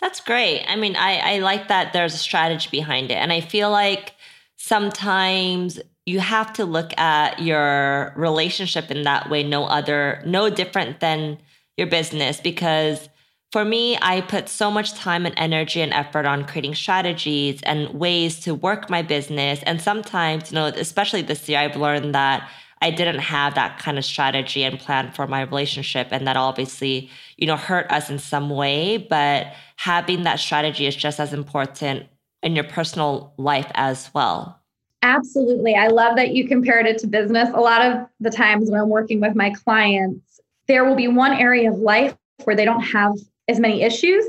That's 0.01 0.21
great. 0.21 0.65
I 0.69 0.77
mean 0.77 0.97
i 0.97 1.35
i 1.35 1.39
like 1.39 1.69
that 1.69 1.93
there's 1.93 2.15
a 2.15 2.19
strategy 2.19 2.69
behind 2.71 3.11
it. 3.11 3.15
And 3.15 3.33
i 3.33 3.41
feel 3.41 3.71
like 3.71 4.15
sometimes 4.57 5.81
you 6.07 6.21
have 6.21 6.53
to 6.55 6.65
look 6.65 6.97
at 6.99 7.41
your 7.41 8.13
relationship 8.17 8.91
in 8.91 9.03
that 9.03 9.31
way 9.31 9.43
no 9.43 9.65
other 9.65 10.23
no 10.25 10.51
different 10.51 11.01
than 11.01 11.39
your 11.77 11.87
business 11.87 12.41
because 12.41 13.09
for 13.53 13.65
me, 13.65 13.99
I 14.01 14.21
put 14.21 14.49
so 14.49 14.71
much 14.71 14.95
time 14.95 15.27
and 15.27 15.35
energy 15.37 15.81
and 15.81 15.93
effort 15.93 16.25
on 16.25 16.45
creating 16.45 16.77
strategies 16.77 17.61
and 17.63 17.89
ways 17.89 18.39
to 18.41 18.55
work 18.55 18.89
my 18.89 19.03
business. 19.03 19.61
And 19.65 19.81
sometimes, 19.81 20.53
you 20.53 20.55
know, 20.55 20.67
especially 20.67 21.23
this 21.23 21.49
year, 21.49 21.59
I've 21.59 21.75
learned 21.75 22.15
that 22.15 22.49
I 22.81 22.91
didn't 22.91 23.19
have 23.19 23.57
that 23.57 23.79
kind 23.79 23.99
of 23.99 24.05
strategy 24.05 24.63
and 24.63 24.79
plan 24.79 25.11
for 25.13 25.27
my 25.27 25.43
relationship. 25.43 26.09
And 26.13 26.27
that 26.29 26.37
obviously, 26.37 27.11
you 27.37 27.47
know, 27.47 27.57
hurt 27.57 27.91
us 27.91 28.09
in 28.09 28.21
some 28.21 28.51
way. 28.51 28.99
But 28.99 29.49
having 29.77 30.23
that 30.23 30.39
strategy 30.39 30.87
is 30.87 30.95
just 30.95 31.19
as 31.19 31.33
important 31.33 32.07
in 32.43 32.55
your 32.55 32.65
personal 32.65 33.35
life 33.37 33.71
as 33.75 34.11
well. 34.15 34.60
Absolutely. 35.03 35.75
I 35.75 35.89
love 35.89 36.17
that 36.17 36.33
you 36.33 36.47
compared 36.47 36.87
it 36.87 36.99
to 36.99 37.07
business. 37.07 37.49
A 37.55 37.61
lot 37.61 37.83
of 37.85 38.07
the 38.21 38.31
times 38.31 38.71
when 38.71 38.81
I'm 38.81 38.89
working 38.89 39.21
with 39.21 39.35
my 39.35 39.51
clients, 39.51 40.41
there 40.69 40.85
will 40.85 40.95
be 40.95 41.09
one 41.09 41.33
area 41.33 41.71
of 41.71 41.79
life 41.79 42.17
where 42.45 42.55
they 42.55 42.65
don't 42.65 42.83
have 42.83 43.15
as 43.49 43.59
many 43.59 43.83
issues. 43.83 44.25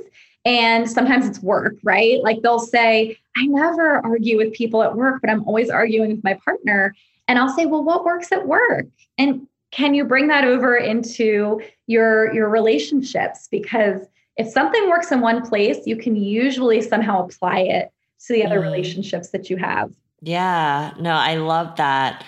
And 0.45 0.89
sometimes 0.89 1.27
it's 1.27 1.41
work, 1.41 1.75
right? 1.83 2.21
Like 2.23 2.41
they'll 2.41 2.59
say, 2.59 3.17
I 3.37 3.45
never 3.45 3.97
argue 3.97 4.37
with 4.37 4.53
people 4.53 4.81
at 4.81 4.95
work, 4.95 5.21
but 5.21 5.29
I'm 5.29 5.43
always 5.47 5.69
arguing 5.69 6.11
with 6.11 6.23
my 6.23 6.39
partner. 6.43 6.95
And 7.27 7.37
I'll 7.37 7.53
say, 7.55 7.65
well, 7.65 7.83
what 7.83 8.03
works 8.03 8.31
at 8.31 8.47
work? 8.47 8.87
And 9.17 9.47
can 9.71 9.93
you 9.93 10.03
bring 10.03 10.27
that 10.27 10.43
over 10.43 10.75
into 10.75 11.61
your 11.87 12.33
your 12.33 12.49
relationships? 12.49 13.47
Because 13.49 14.07
if 14.37 14.47
something 14.49 14.89
works 14.89 15.11
in 15.11 15.21
one 15.21 15.47
place, 15.47 15.85
you 15.85 15.95
can 15.95 16.15
usually 16.15 16.81
somehow 16.81 17.25
apply 17.25 17.59
it 17.59 17.91
to 18.25 18.33
the 18.33 18.45
other 18.45 18.59
mm. 18.59 18.63
relationships 18.63 19.29
that 19.29 19.49
you 19.49 19.57
have. 19.57 19.91
Yeah, 20.21 20.93
no, 20.99 21.11
I 21.11 21.35
love 21.35 21.75
that 21.77 22.23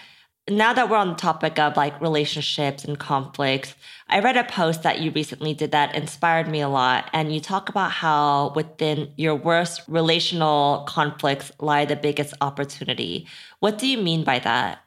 now 0.49 0.73
that 0.73 0.89
we're 0.89 0.97
on 0.97 1.09
the 1.09 1.15
topic 1.15 1.57
of 1.57 1.77
like 1.77 1.99
relationships 2.01 2.83
and 2.83 2.99
conflicts, 2.99 3.75
I 4.09 4.19
read 4.19 4.35
a 4.35 4.43
post 4.43 4.83
that 4.83 4.99
you 4.99 5.11
recently 5.11 5.53
did 5.53 5.71
that 5.71 5.95
inspired 5.95 6.49
me 6.49 6.59
a 6.59 6.67
lot. 6.67 7.09
And 7.13 7.33
you 7.33 7.39
talk 7.39 7.69
about 7.69 7.91
how 7.91 8.51
within 8.55 9.11
your 9.15 9.35
worst 9.35 9.81
relational 9.87 10.83
conflicts 10.87 11.51
lie 11.59 11.85
the 11.85 11.95
biggest 11.95 12.33
opportunity. 12.41 13.25
What 13.59 13.77
do 13.77 13.87
you 13.87 13.97
mean 13.97 14.23
by 14.23 14.39
that? 14.39 14.79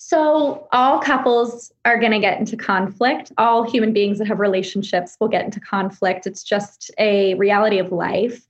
So, 0.00 0.68
all 0.70 1.00
couples 1.00 1.72
are 1.84 1.98
going 1.98 2.12
to 2.12 2.20
get 2.20 2.38
into 2.38 2.56
conflict. 2.56 3.32
All 3.36 3.68
human 3.68 3.92
beings 3.92 4.18
that 4.18 4.28
have 4.28 4.38
relationships 4.38 5.16
will 5.18 5.26
get 5.26 5.44
into 5.44 5.58
conflict. 5.58 6.24
It's 6.24 6.44
just 6.44 6.92
a 6.98 7.34
reality 7.34 7.78
of 7.78 7.90
life. 7.90 8.46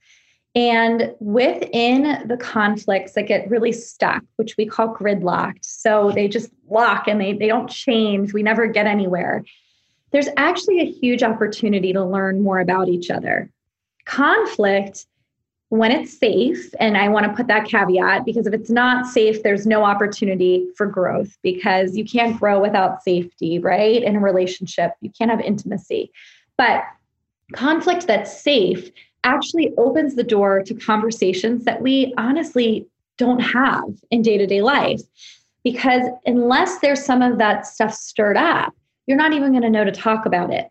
And 0.59 1.15
within 1.21 2.27
the 2.27 2.37
conflicts 2.37 3.13
that 3.13 3.29
get 3.29 3.49
really 3.49 3.71
stuck, 3.71 4.25
which 4.35 4.57
we 4.57 4.67
call 4.67 4.93
gridlocked, 4.93 5.65
so 5.65 6.11
they 6.13 6.27
just 6.27 6.51
lock 6.69 7.07
and 7.07 7.21
they, 7.21 7.33
they 7.33 7.47
don't 7.47 7.71
change, 7.71 8.33
we 8.33 8.43
never 8.43 8.67
get 8.67 8.85
anywhere, 8.85 9.45
there's 10.11 10.27
actually 10.37 10.81
a 10.81 10.91
huge 10.91 11.23
opportunity 11.23 11.93
to 11.93 12.05
learn 12.05 12.43
more 12.43 12.59
about 12.59 12.89
each 12.89 13.09
other. 13.09 13.49
Conflict, 14.05 15.07
when 15.69 15.93
it's 15.93 16.19
safe, 16.19 16.75
and 16.81 16.97
I 16.97 17.09
want 17.09 17.27
to 17.27 17.35
put 17.35 17.47
that 17.47 17.69
caveat 17.69 18.25
because 18.25 18.49
if 18.49 18.53
it's 18.53 18.71
not 18.71 19.07
safe, 19.07 19.45
there's 19.45 19.65
no 19.65 19.85
opportunity 19.85 20.67
for 20.77 20.87
growth 20.89 21.39
because 21.41 21.97
you 21.97 22.05
can't 22.05 22.37
grow 22.37 22.61
without 22.61 23.05
safety, 23.05 23.61
right? 23.61 24.03
In 24.03 24.17
a 24.17 24.21
relationship, 24.21 24.95
you 25.03 25.13
can't 25.17 25.31
have 25.31 25.41
intimacy. 25.41 26.11
But 26.57 26.83
conflict 27.55 28.09
that's 28.09 28.43
safe 28.43 28.91
actually 29.25 29.73
opens 29.77 30.15
the 30.15 30.25
door 30.25 30.63
to 30.63 30.75
conversations 30.75 31.65
that 31.65 31.83
we 31.83 32.15
honestly 32.17 32.87
don't 33.17 33.41
have 33.41 33.85
in 34.11 34.23
day 34.23 34.39
to 34.39 34.47
day 34.47 34.63
life. 34.63 35.01
Because 35.65 36.03
unless 36.25 36.79
there's 36.79 37.05
some 37.05 37.21
of 37.21 37.39
that 37.39 37.67
stuff 37.67 37.93
stirred 37.93 38.37
up, 38.37 38.75
you're 39.07 39.17
not 39.17 39.33
even 39.33 39.51
going 39.51 39.63
to 39.63 39.71
know 39.71 39.85
to 39.85 39.93
talk 39.93 40.25
about 40.25 40.53
it. 40.53 40.71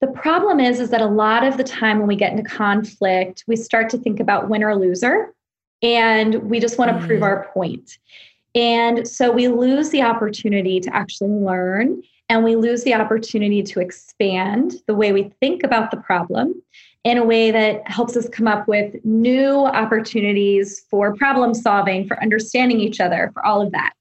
The 0.00 0.06
problem 0.08 0.60
is, 0.60 0.80
is 0.80 0.90
that 0.90 1.00
a 1.00 1.06
lot 1.06 1.44
of 1.44 1.56
the 1.56 1.64
time 1.64 1.98
when 1.98 2.06
we 2.06 2.16
get 2.16 2.32
into 2.32 2.44
conflict, 2.44 3.44
we 3.46 3.56
start 3.56 3.90
to 3.90 3.98
think 3.98 4.20
about 4.20 4.48
winner 4.48 4.74
loser 4.76 5.34
and 5.82 6.36
we 6.44 6.60
just 6.60 6.78
want 6.78 6.90
to 6.90 6.96
mm. 6.96 7.06
prove 7.06 7.22
our 7.22 7.48
point. 7.52 7.98
And 8.54 9.06
so 9.06 9.30
we 9.30 9.48
lose 9.48 9.90
the 9.90 10.02
opportunity 10.02 10.80
to 10.80 10.94
actually 10.94 11.30
learn 11.30 12.02
and 12.28 12.44
we 12.44 12.56
lose 12.56 12.84
the 12.84 12.94
opportunity 12.94 13.62
to 13.62 13.80
expand 13.80 14.74
the 14.86 14.94
way 14.94 15.12
we 15.12 15.32
think 15.40 15.64
about 15.64 15.90
the 15.90 15.96
problem 15.96 16.62
in 17.04 17.18
a 17.18 17.24
way 17.24 17.50
that 17.50 17.88
helps 17.88 18.16
us 18.16 18.28
come 18.28 18.48
up 18.48 18.66
with 18.68 18.94
new 19.04 19.66
opportunities 19.66 20.84
for 20.90 21.14
problem 21.14 21.54
solving, 21.54 22.06
for 22.06 22.20
understanding 22.22 22.80
each 22.80 23.00
other, 23.00 23.30
for 23.32 23.44
all 23.46 23.62
of 23.62 23.72
that. 23.72 23.92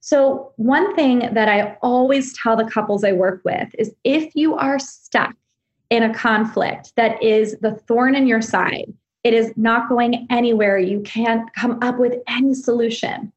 So, 0.00 0.52
one 0.56 0.96
thing 0.96 1.32
that 1.32 1.48
I 1.48 1.76
always 1.80 2.36
tell 2.36 2.56
the 2.56 2.64
couples 2.64 3.04
I 3.04 3.12
work 3.12 3.42
with 3.44 3.68
is 3.78 3.94
if 4.02 4.34
you 4.34 4.56
are 4.56 4.78
stuck 4.78 5.34
in 5.90 6.02
a 6.02 6.14
conflict 6.14 6.92
that 6.96 7.22
is 7.22 7.56
the 7.60 7.74
thorn 7.86 8.16
in 8.16 8.26
your 8.26 8.42
side, 8.42 8.92
it 9.22 9.34
is 9.34 9.52
not 9.56 9.88
going 9.88 10.26
anywhere, 10.30 10.78
you 10.78 11.00
can't 11.02 11.52
come 11.54 11.78
up 11.82 11.98
with 11.98 12.14
any 12.26 12.54
solution. 12.54 13.32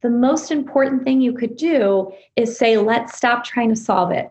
the 0.00 0.10
most 0.10 0.52
important 0.52 1.02
thing 1.02 1.20
you 1.20 1.32
could 1.32 1.56
do 1.56 2.12
is 2.36 2.56
say, 2.56 2.76
let's 2.76 3.16
stop 3.16 3.42
trying 3.42 3.68
to 3.68 3.74
solve 3.74 4.12
it. 4.12 4.30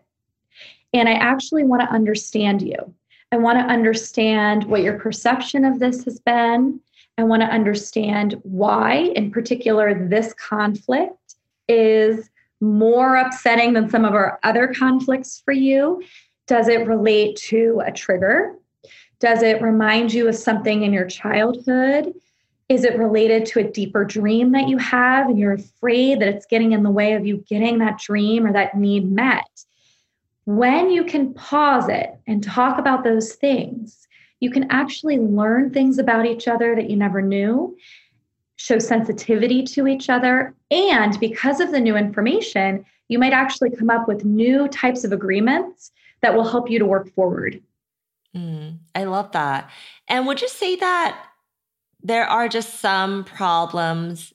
And 0.94 1.06
I 1.06 1.12
actually 1.12 1.64
want 1.64 1.82
to 1.82 1.88
understand 1.90 2.62
you. 2.62 2.94
I 3.30 3.36
want 3.36 3.58
to 3.58 3.64
understand 3.64 4.64
what 4.64 4.82
your 4.82 4.98
perception 4.98 5.64
of 5.64 5.78
this 5.78 6.04
has 6.04 6.18
been. 6.20 6.80
I 7.18 7.24
want 7.24 7.42
to 7.42 7.48
understand 7.48 8.40
why, 8.42 9.12
in 9.16 9.30
particular, 9.30 10.08
this 10.08 10.32
conflict 10.34 11.34
is 11.68 12.30
more 12.60 13.16
upsetting 13.16 13.74
than 13.74 13.90
some 13.90 14.04
of 14.04 14.14
our 14.14 14.38
other 14.42 14.68
conflicts 14.68 15.42
for 15.44 15.52
you. 15.52 16.02
Does 16.46 16.68
it 16.68 16.86
relate 16.86 17.36
to 17.48 17.82
a 17.84 17.92
trigger? 17.92 18.56
Does 19.20 19.42
it 19.42 19.60
remind 19.60 20.12
you 20.12 20.28
of 20.28 20.34
something 20.34 20.82
in 20.82 20.92
your 20.92 21.06
childhood? 21.06 22.14
Is 22.68 22.84
it 22.84 22.98
related 22.98 23.46
to 23.46 23.60
a 23.60 23.70
deeper 23.70 24.04
dream 24.04 24.52
that 24.52 24.68
you 24.68 24.78
have 24.78 25.28
and 25.28 25.38
you're 25.38 25.54
afraid 25.54 26.20
that 26.20 26.28
it's 26.28 26.46
getting 26.46 26.72
in 26.72 26.82
the 26.82 26.90
way 26.90 27.14
of 27.14 27.26
you 27.26 27.44
getting 27.48 27.78
that 27.78 27.98
dream 27.98 28.46
or 28.46 28.52
that 28.52 28.76
need 28.76 29.10
met? 29.10 29.48
When 30.48 30.88
you 30.88 31.04
can 31.04 31.34
pause 31.34 31.90
it 31.90 32.18
and 32.26 32.42
talk 32.42 32.78
about 32.78 33.04
those 33.04 33.34
things, 33.34 34.08
you 34.40 34.50
can 34.50 34.66
actually 34.70 35.18
learn 35.18 35.74
things 35.74 35.98
about 35.98 36.24
each 36.24 36.48
other 36.48 36.74
that 36.74 36.88
you 36.88 36.96
never 36.96 37.20
knew, 37.20 37.76
show 38.56 38.78
sensitivity 38.78 39.62
to 39.64 39.86
each 39.86 40.08
other, 40.08 40.54
and 40.70 41.20
because 41.20 41.60
of 41.60 41.70
the 41.70 41.78
new 41.78 41.98
information, 41.98 42.86
you 43.08 43.18
might 43.18 43.34
actually 43.34 43.76
come 43.76 43.90
up 43.90 44.08
with 44.08 44.24
new 44.24 44.68
types 44.68 45.04
of 45.04 45.12
agreements 45.12 45.92
that 46.22 46.34
will 46.34 46.48
help 46.48 46.70
you 46.70 46.78
to 46.78 46.86
work 46.86 47.12
forward. 47.14 47.62
Mm, 48.34 48.78
I 48.94 49.04
love 49.04 49.32
that. 49.32 49.70
And 50.08 50.26
would 50.26 50.40
you 50.40 50.48
say 50.48 50.76
that 50.76 51.26
there 52.02 52.24
are 52.24 52.48
just 52.48 52.80
some 52.80 53.24
problems 53.24 54.32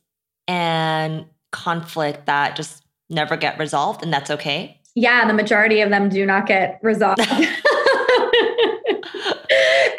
and 0.47 1.25
conflict 1.51 2.27
that 2.27 2.55
just 2.55 2.83
never 3.09 3.35
get 3.35 3.57
resolved, 3.57 4.03
and 4.03 4.13
that's 4.13 4.29
okay? 4.29 4.79
Yeah, 4.95 5.27
the 5.27 5.33
majority 5.33 5.81
of 5.81 5.89
them 5.89 6.09
do 6.09 6.25
not 6.25 6.45
get 6.45 6.79
resolved. 6.81 7.19
um, 7.21 7.27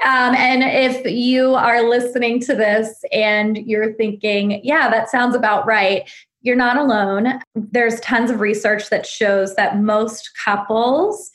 and 0.04 0.62
if 0.62 1.04
you 1.11 1.54
are 1.54 1.83
listening 1.88 2.40
to 2.40 2.54
this 2.54 3.04
and 3.12 3.59
you're 3.59 3.94
thinking, 3.94 4.61
yeah, 4.62 4.88
that 4.90 5.11
sounds 5.11 5.35
about 5.35 5.66
right, 5.66 6.09
you're 6.42 6.54
not 6.57 6.76
alone. 6.76 7.40
There's 7.54 7.98
tons 8.00 8.30
of 8.30 8.40
research 8.40 8.90
that 8.90 9.07
shows 9.07 9.54
that 9.57 9.80
most 9.80 10.30
couples 10.44 11.33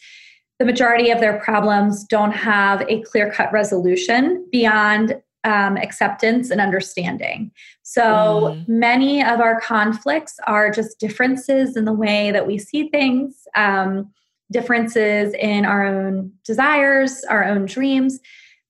the 0.59 0.65
majority 0.65 1.09
of 1.09 1.21
their 1.21 1.39
problems 1.39 2.03
don't 2.03 2.33
have 2.33 2.81
a 2.89 3.01
clear 3.03 3.31
cut 3.31 3.51
resolution 3.53 4.45
beyond 4.51 5.15
um, 5.49 5.77
acceptance 5.77 6.51
and 6.51 6.61
understanding. 6.61 7.51
So 7.81 8.03
mm. 8.03 8.67
many 8.67 9.23
of 9.23 9.39
our 9.39 9.59
conflicts 9.59 10.37
are 10.45 10.69
just 10.69 10.99
differences 10.99 11.75
in 11.75 11.85
the 11.85 11.93
way 11.93 12.29
that 12.29 12.45
we 12.45 12.59
see 12.59 12.89
things, 12.89 13.47
um, 13.55 14.11
differences 14.51 15.33
in 15.33 15.65
our 15.65 15.83
own 15.85 16.31
desires, 16.45 17.23
our 17.23 17.43
own 17.43 17.65
dreams. 17.65 18.19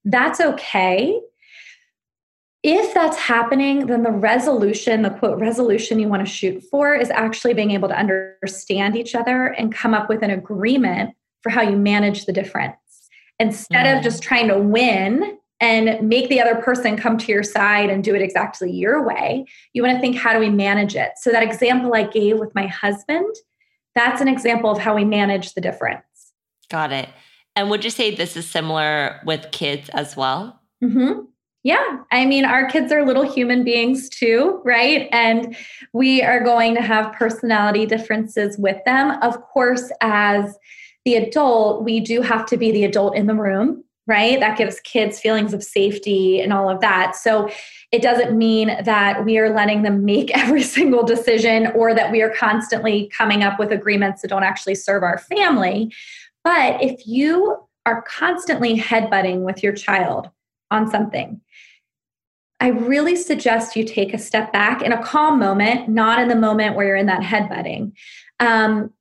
That's 0.06 0.40
okay. 0.40 1.20
If 2.64 2.94
that's 2.94 3.18
happening, 3.18 3.88
then 3.88 4.04
the 4.04 4.12
resolution, 4.12 5.02
the 5.02 5.10
quote 5.10 5.40
resolution 5.40 6.00
you 6.00 6.08
want 6.08 6.26
to 6.26 6.32
shoot 6.32 6.64
for, 6.72 6.94
is 6.94 7.10
actually 7.10 7.54
being 7.54 7.72
able 7.72 7.90
to 7.90 7.98
understand 7.98 8.96
each 8.96 9.16
other 9.16 9.48
and 9.48 9.74
come 9.74 9.94
up 9.94 10.08
with 10.08 10.24
an 10.24 10.30
agreement 10.30 11.14
for 11.42 11.50
how 11.50 11.62
you 11.62 11.76
manage 11.76 12.26
the 12.26 12.34
difference. 12.34 12.76
Instead 13.38 13.86
mm. 13.86 13.98
of 13.98 14.04
just 14.04 14.24
trying 14.24 14.48
to 14.48 14.60
win 14.60 15.39
and 15.60 16.08
make 16.08 16.30
the 16.30 16.40
other 16.40 16.56
person 16.56 16.96
come 16.96 17.18
to 17.18 17.32
your 17.32 17.44
side 17.44 17.90
and 17.90 18.04
do 18.04 18.16
it 18.16 18.22
exactly 18.22 18.72
your 18.72 19.06
way, 19.06 19.46
you 19.74 19.84
want 19.84 19.96
to 19.96 20.00
think, 20.00 20.16
how 20.16 20.34
do 20.34 20.40
we 20.40 20.50
manage 20.50 20.96
it? 20.96 21.12
So, 21.18 21.32
that 21.32 21.44
example 21.44 21.94
I 21.94 22.04
gave 22.04 22.40
with 22.40 22.54
my 22.56 22.68
husband, 22.68 23.36
that's 23.96 24.22
an 24.22 24.28
example 24.28 24.72
of 24.72 24.78
how 24.78 24.96
we 24.96 25.06
manage 25.06 25.54
the 25.54 25.62
difference. 25.62 26.04
Got 26.70 26.92
it. 26.92 27.10
And 27.56 27.70
would 27.70 27.84
you 27.84 27.90
say 27.90 28.16
this 28.16 28.38
is 28.38 28.48
similar 28.48 29.20
with 29.26 29.52
kids 29.52 29.90
as 29.90 30.16
well? 30.16 30.62
Mm-hmm. 30.84 31.26
Yeah. 31.64 31.98
I 32.12 32.26
mean, 32.26 32.46
our 32.46 32.70
kids 32.70 32.92
are 32.92 33.06
little 33.06 33.30
human 33.30 33.66
beings 33.66 34.08
too, 34.08 34.62
right? 34.64 35.10
And 35.12 35.58
we 35.92 36.22
are 36.22 36.42
going 36.42 36.74
to 36.76 36.82
have 36.82 37.14
personality 37.14 37.86
differences 37.86 38.58
with 38.58 38.78
them. 38.86 39.22
Of 39.22 39.42
course, 39.42 39.92
as 40.00 40.58
the 41.04 41.16
adult, 41.16 41.84
we 41.84 42.00
do 42.00 42.22
have 42.22 42.46
to 42.46 42.58
be 42.58 42.72
the 42.72 42.86
adult 42.86 43.16
in 43.16 43.28
the 43.28 43.36
room, 43.36 43.84
right? 44.10 44.40
That 44.40 44.58
gives 44.58 44.80
kids 44.80 45.20
feelings 45.20 45.54
of 45.54 45.64
safety 45.64 46.42
and 46.42 46.52
all 46.52 46.68
of 46.68 46.82
that. 46.82 47.16
So 47.16 47.50
it 47.92 48.02
doesn't 48.02 48.36
mean 48.36 48.76
that 48.84 49.24
we 49.24 49.38
are 49.38 49.54
letting 49.54 49.84
them 49.84 50.04
make 50.04 50.36
every 50.38 50.64
single 50.64 51.04
decision 51.04 51.68
or 51.68 51.94
that 51.94 52.12
we 52.12 52.22
are 52.22 52.34
constantly 52.34 53.10
coming 53.16 53.44
up 53.44 53.60
with 53.60 53.72
agreements 53.72 54.24
that 54.24 54.30
don't 54.30 54.44
actually 54.44 54.76
serve 54.76 55.04
our 55.04 55.20
family. 55.20 55.94
But 56.44 56.82
if 56.84 57.06
you 57.06 57.58
are 57.86 58.02
constantly 58.02 58.78
headbutting 58.78 59.42
with 59.42 59.62
your 59.62 59.74
child 59.74 60.30
on 60.72 60.90
something, 60.90 61.40
I 62.60 62.70
really 62.70 63.16
suggest 63.16 63.76
you 63.76 63.86
take 63.86 64.14
a 64.14 64.18
step 64.18 64.52
back 64.52 64.82
in 64.82 64.92
a 64.92 65.02
calm 65.02 65.40
moment, 65.40 65.88
not 65.88 66.20
in 66.20 66.28
the 66.28 66.36
moment 66.36 66.76
where 66.76 66.88
you're 66.88 66.96
in 66.96 67.06
that 67.06 67.22
headbutting. 67.22 67.94
Um, 68.40 68.92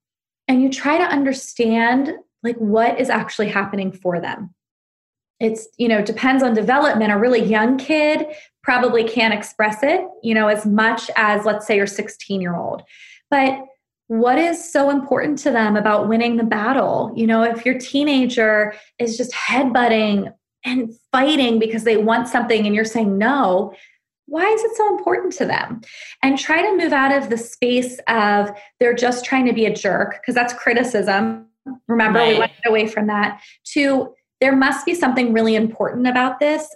and 0.47 0.63
you 0.63 0.71
try 0.71 0.99
to 0.99 1.05
understand 1.05 2.13
like 2.43 2.57
what 2.57 3.01
is 3.01 3.11
actually 3.11 3.49
happening 3.49 3.91
for 3.91 4.21
them 4.21 4.55
it's 5.41 5.69
you 5.77 5.89
know 5.89 6.03
depends 6.03 6.43
on 6.43 6.55
development 6.55 7.13
a 7.13 7.19
really 7.19 7.43
young 7.43 7.77
kid 7.77 8.27
probably 8.63 9.05
can't 9.05 9.35
express 9.35 9.83
it 9.83 10.03
you 10.23 10.35
know 10.35 10.49
as 10.49 10.67
much 10.67 11.11
as 11.17 11.45
let's 11.45 11.67
say 11.67 11.77
your 11.77 11.87
16 11.87 12.41
year 12.41 12.57
old 12.57 12.83
but 13.31 13.65
what 14.09 14.39
is 14.39 14.73
so 14.73 14.89
important 14.91 15.39
to 15.39 15.51
them 15.51 15.77
about 15.77 16.09
winning 16.09 16.37
the 16.37 16.45
battle 16.45 17.13
you 17.17 17.27
know 17.27 17.43
if 17.43 17.65
your 17.65 17.79
teenager 17.79 18.75
is 18.99 19.17
just 19.17 19.33
headbutting 19.33 20.33
and 20.65 20.93
fighting 21.13 21.59
because 21.59 21.85
they 21.85 21.97
want 21.97 22.27
something 22.29 22.67
and 22.67 22.75
you're 22.75 22.85
saying 22.85 23.17
no 23.17 23.75
why 24.29 24.45
is 24.45 24.63
it 24.63 24.77
so 24.77 24.95
important 24.95 25.33
to 25.33 25.47
them? 25.47 25.81
And 26.23 26.39
try 26.39 26.61
to 26.61 26.77
move 26.77 26.93
out 26.93 27.17
of 27.17 27.31
the 27.31 27.39
space 27.39 27.99
of 28.09 28.51
they're 28.79 28.95
just 28.95 29.25
trying 29.25 29.47
to 29.47 29.55
be 29.55 29.65
a 29.65 29.75
jerk, 29.75 30.21
because 30.21 30.35
that's 30.35 30.53
criticism. 30.53 31.47
Remember, 31.87 32.19
right. 32.19 32.35
we 32.35 32.39
went 32.39 32.53
away 32.67 32.87
from 32.89 33.07
that 33.07 33.41
to 33.73 34.15
there 34.41 34.55
must 34.55 34.87
be 34.87 34.95
something 34.95 35.33
really 35.33 35.55
important 35.55 36.07
about 36.07 36.41
this. 36.41 36.75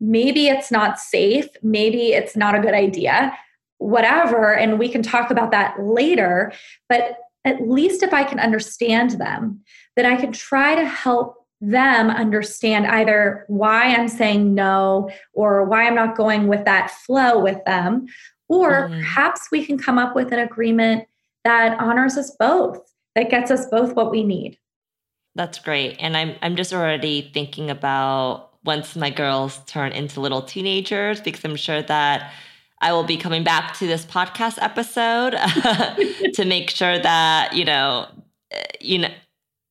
Maybe 0.00 0.48
it's 0.48 0.70
not 0.70 0.98
safe. 0.98 1.46
Maybe 1.62 2.12
it's 2.12 2.36
not 2.36 2.54
a 2.54 2.60
good 2.60 2.74
idea, 2.74 3.36
whatever. 3.78 4.54
And 4.54 4.78
we 4.78 4.88
can 4.88 5.02
talk 5.02 5.30
about 5.30 5.50
that 5.50 5.82
later. 5.82 6.52
But 6.88 7.18
at 7.44 7.68
least 7.68 8.02
if 8.02 8.12
I 8.12 8.24
can 8.24 8.38
understand 8.38 9.12
them, 9.12 9.60
that 9.96 10.06
I 10.06 10.16
can 10.16 10.32
try 10.32 10.74
to 10.74 10.84
help 10.84 11.36
them 11.60 12.08
understand 12.08 12.86
either 12.86 13.44
why 13.48 13.94
I'm 13.94 14.08
saying 14.08 14.54
no 14.54 15.10
or 15.34 15.64
why 15.64 15.86
I'm 15.86 15.94
not 15.94 16.16
going 16.16 16.48
with 16.48 16.64
that 16.64 16.90
flow 16.90 17.38
with 17.38 17.62
them. 17.66 18.06
Or 18.48 18.88
mm. 18.88 18.98
perhaps 18.98 19.48
we 19.52 19.64
can 19.64 19.78
come 19.78 19.98
up 19.98 20.14
with 20.14 20.32
an 20.32 20.38
agreement 20.38 21.06
that 21.44 21.78
honors 21.78 22.16
us 22.16 22.34
both, 22.38 22.80
that 23.14 23.30
gets 23.30 23.50
us 23.50 23.66
both 23.66 23.94
what 23.94 24.10
we 24.10 24.24
need. 24.24 24.58
That's 25.34 25.58
great. 25.58 25.96
And 26.00 26.16
I'm 26.16 26.34
I'm 26.42 26.56
just 26.56 26.72
already 26.72 27.30
thinking 27.32 27.70
about 27.70 28.50
once 28.64 28.96
my 28.96 29.10
girls 29.10 29.58
turn 29.66 29.92
into 29.92 30.20
little 30.20 30.42
teenagers 30.42 31.20
because 31.20 31.44
I'm 31.44 31.56
sure 31.56 31.82
that 31.82 32.32
I 32.80 32.92
will 32.92 33.04
be 33.04 33.16
coming 33.16 33.44
back 33.44 33.74
to 33.78 33.86
this 33.86 34.04
podcast 34.04 34.58
episode 34.60 35.30
to 36.34 36.44
make 36.44 36.70
sure 36.70 36.98
that, 36.98 37.52
you 37.54 37.64
know, 37.64 38.08
eh, 38.50 38.64
you 38.80 38.98
know 38.98 39.08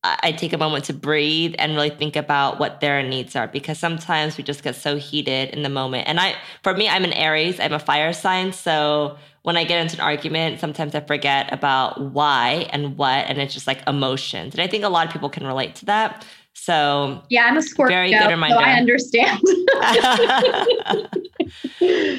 I 0.03 0.31
take 0.31 0.53
a 0.53 0.57
moment 0.57 0.85
to 0.85 0.93
breathe 0.93 1.55
and 1.59 1.75
really 1.75 1.89
think 1.89 2.15
about 2.15 2.57
what 2.57 2.79
their 2.79 3.03
needs 3.03 3.35
are 3.35 3.47
because 3.47 3.77
sometimes 3.77 4.37
we 4.37 4.45
just 4.45 4.63
get 4.63 4.75
so 4.77 4.95
heated 4.95 5.49
in 5.49 5.61
the 5.61 5.69
moment. 5.69 6.07
And 6.07 6.21
I, 6.21 6.35
for 6.63 6.73
me, 6.73 6.87
I'm 6.87 7.03
an 7.03 7.11
Aries, 7.11 7.59
I'm 7.59 7.73
a 7.73 7.79
fire 7.79 8.13
sign. 8.13 8.53
So 8.53 9.17
when 9.49 9.57
I 9.57 9.63
get 9.63 9.81
into 9.81 9.95
an 9.95 10.01
argument, 10.01 10.59
sometimes 10.59 10.93
I 10.93 10.99
forget 10.99 11.51
about 11.51 11.99
why 12.13 12.69
and 12.71 12.95
what, 12.99 13.25
and 13.25 13.39
it's 13.39 13.51
just 13.51 13.65
like 13.65 13.81
emotions. 13.87 14.53
And 14.53 14.61
I 14.61 14.67
think 14.67 14.83
a 14.83 14.89
lot 14.89 15.07
of 15.07 15.11
people 15.11 15.27
can 15.27 15.47
relate 15.47 15.73
to 15.77 15.85
that. 15.85 16.23
So 16.53 17.23
yeah, 17.29 17.45
I'm 17.45 17.57
a 17.57 17.63
Scorpio, 17.63 17.95
very 17.95 18.11
good 18.11 18.29
reminder. 18.29 18.57
So 18.57 18.61
I 18.61 18.73
understand. 18.73 19.41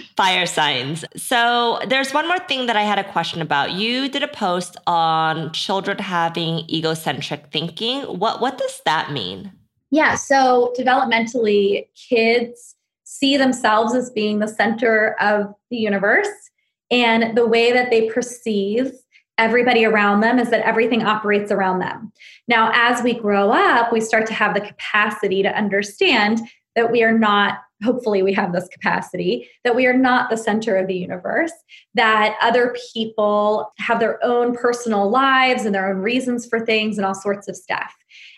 Fire 0.16 0.45
signs. 0.45 1.05
So 1.14 1.79
there's 1.87 2.12
one 2.12 2.27
more 2.27 2.40
thing 2.40 2.66
that 2.66 2.75
I 2.75 2.83
had 2.83 2.99
a 2.99 3.05
question 3.05 3.40
about. 3.43 3.75
You 3.75 4.09
did 4.09 4.25
a 4.25 4.29
post 4.29 4.77
on 4.88 5.53
children 5.53 5.99
having 5.99 6.69
egocentric 6.69 7.53
thinking. 7.53 8.03
What 8.03 8.40
what 8.40 8.59
does 8.59 8.83
that 8.87 9.12
mean? 9.12 9.53
Yeah, 9.93 10.16
so 10.16 10.75
developmentally, 10.77 11.87
kids 11.95 12.75
see 13.05 13.37
themselves 13.37 13.95
as 13.95 14.11
being 14.11 14.40
the 14.40 14.49
center 14.49 15.14
of 15.21 15.55
the 15.71 15.77
universe, 15.77 16.51
and 16.90 17.37
the 17.37 17.46
way 17.46 17.72
that 17.72 17.90
they 17.90 18.09
perceive 18.09 18.92
everybody 19.38 19.85
around 19.85 20.20
them 20.20 20.38
is 20.38 20.50
that 20.50 20.66
everything 20.66 21.03
operates 21.03 21.50
around 21.50 21.79
them. 21.79 22.12
Now, 22.46 22.70
as 22.74 23.03
we 23.03 23.14
grow 23.14 23.50
up, 23.50 23.90
we 23.90 24.00
start 24.00 24.26
to 24.26 24.35
have 24.35 24.55
the 24.55 24.61
capacity 24.61 25.42
to 25.42 25.57
understand 25.57 26.40
that 26.76 26.92
we 26.92 27.03
are 27.03 27.16
not 27.16 27.59
hopefully 27.83 28.22
we 28.22 28.35
have 28.35 28.53
this 28.53 28.68
capacity 28.68 29.48
that 29.64 29.74
we 29.74 29.87
are 29.87 29.96
not 29.96 30.29
the 30.29 30.37
center 30.37 30.76
of 30.76 30.87
the 30.87 30.94
universe 30.94 31.53
that 31.94 32.37
other 32.42 32.76
people 32.92 33.72
have 33.79 33.98
their 33.98 34.22
own 34.22 34.55
personal 34.55 35.09
lives 35.09 35.64
and 35.64 35.74
their 35.74 35.90
own 35.90 35.96
reasons 35.96 36.46
for 36.46 36.61
things 36.61 36.98
and 36.98 37.07
all 37.07 37.14
sorts 37.14 37.48
of 37.48 37.57
stuff 37.57 37.94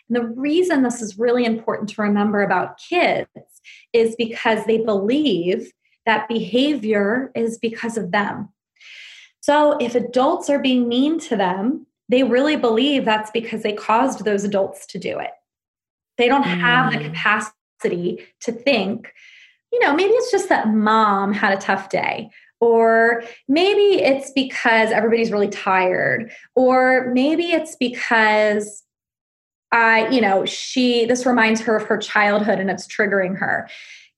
and 0.08 0.16
the 0.16 0.28
reason 0.40 0.82
this 0.82 1.02
is 1.02 1.18
really 1.18 1.44
important 1.44 1.88
to 1.88 2.02
remember 2.02 2.42
about 2.42 2.78
kids 2.78 3.26
is 3.92 4.14
because 4.16 4.64
they 4.66 4.78
believe 4.78 5.72
that 6.06 6.28
behavior 6.28 7.30
is 7.34 7.58
because 7.58 7.96
of 7.96 8.10
them 8.10 8.48
so 9.40 9.76
if 9.78 9.94
adults 9.94 10.48
are 10.48 10.60
being 10.60 10.88
mean 10.88 11.18
to 11.18 11.36
them 11.36 11.86
they 12.08 12.22
really 12.22 12.56
believe 12.56 13.04
that's 13.04 13.30
because 13.30 13.62
they 13.62 13.72
caused 13.72 14.24
those 14.24 14.44
adults 14.44 14.86
to 14.86 14.98
do 14.98 15.18
it 15.18 15.32
they 16.18 16.28
don't 16.28 16.44
have 16.44 16.92
mm. 16.92 16.98
the 16.98 17.04
capacity 17.04 18.24
to 18.40 18.52
think 18.52 19.12
you 19.72 19.80
know, 19.80 19.94
maybe 19.94 20.12
it's 20.12 20.30
just 20.30 20.50
that 20.50 20.68
mom 20.68 21.32
had 21.32 21.56
a 21.56 21.60
tough 21.60 21.88
day. 21.88 22.30
Or 22.60 23.24
maybe 23.48 24.00
it's 24.00 24.30
because 24.30 24.92
everybody's 24.92 25.32
really 25.32 25.48
tired. 25.48 26.30
Or 26.54 27.10
maybe 27.12 27.50
it's 27.50 27.74
because 27.76 28.84
I, 29.72 30.06
you 30.08 30.20
know, 30.20 30.44
she, 30.44 31.06
this 31.06 31.26
reminds 31.26 31.62
her 31.62 31.76
of 31.76 31.84
her 31.84 31.96
childhood 31.96 32.60
and 32.60 32.70
it's 32.70 32.86
triggering 32.86 33.36
her. 33.38 33.68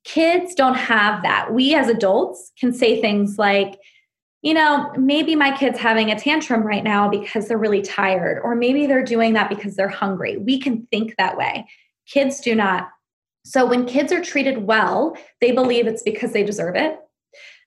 Kids 0.05 0.55
don't 0.55 0.75
have 0.75 1.23
that. 1.23 1.53
We 1.53 1.75
as 1.75 1.89
adults 1.89 2.53
can 2.59 2.73
say 2.73 3.01
things 3.01 3.39
like, 3.39 3.79
you 4.43 4.53
know, 4.53 4.93
maybe 4.99 5.35
my 5.35 5.57
kid's 5.57 5.79
having 5.79 6.11
a 6.11 6.19
tantrum 6.19 6.63
right 6.63 6.85
now 6.85 7.09
because 7.09 7.49
they're 7.49 7.57
really 7.57 7.81
tired, 7.81 8.39
or 8.45 8.55
maybe 8.55 8.87
they're 8.87 9.05
doing 9.05 9.33
that 9.33 9.49
because 9.49 9.75
they're 9.75 9.89
hungry. 9.89 10.37
We 10.37 10.61
can 10.61 10.87
think 10.91 11.15
that 11.17 11.39
way. 11.39 11.67
Kids 12.07 12.41
do 12.41 12.55
not. 12.55 12.91
So 13.47 13.65
when 13.65 13.87
kids 13.87 14.13
are 14.13 14.23
treated 14.23 14.67
well, 14.67 15.17
they 15.41 15.53
believe 15.53 15.87
it's 15.87 16.03
because 16.03 16.33
they 16.33 16.45
deserve 16.45 16.77
it. 16.77 16.99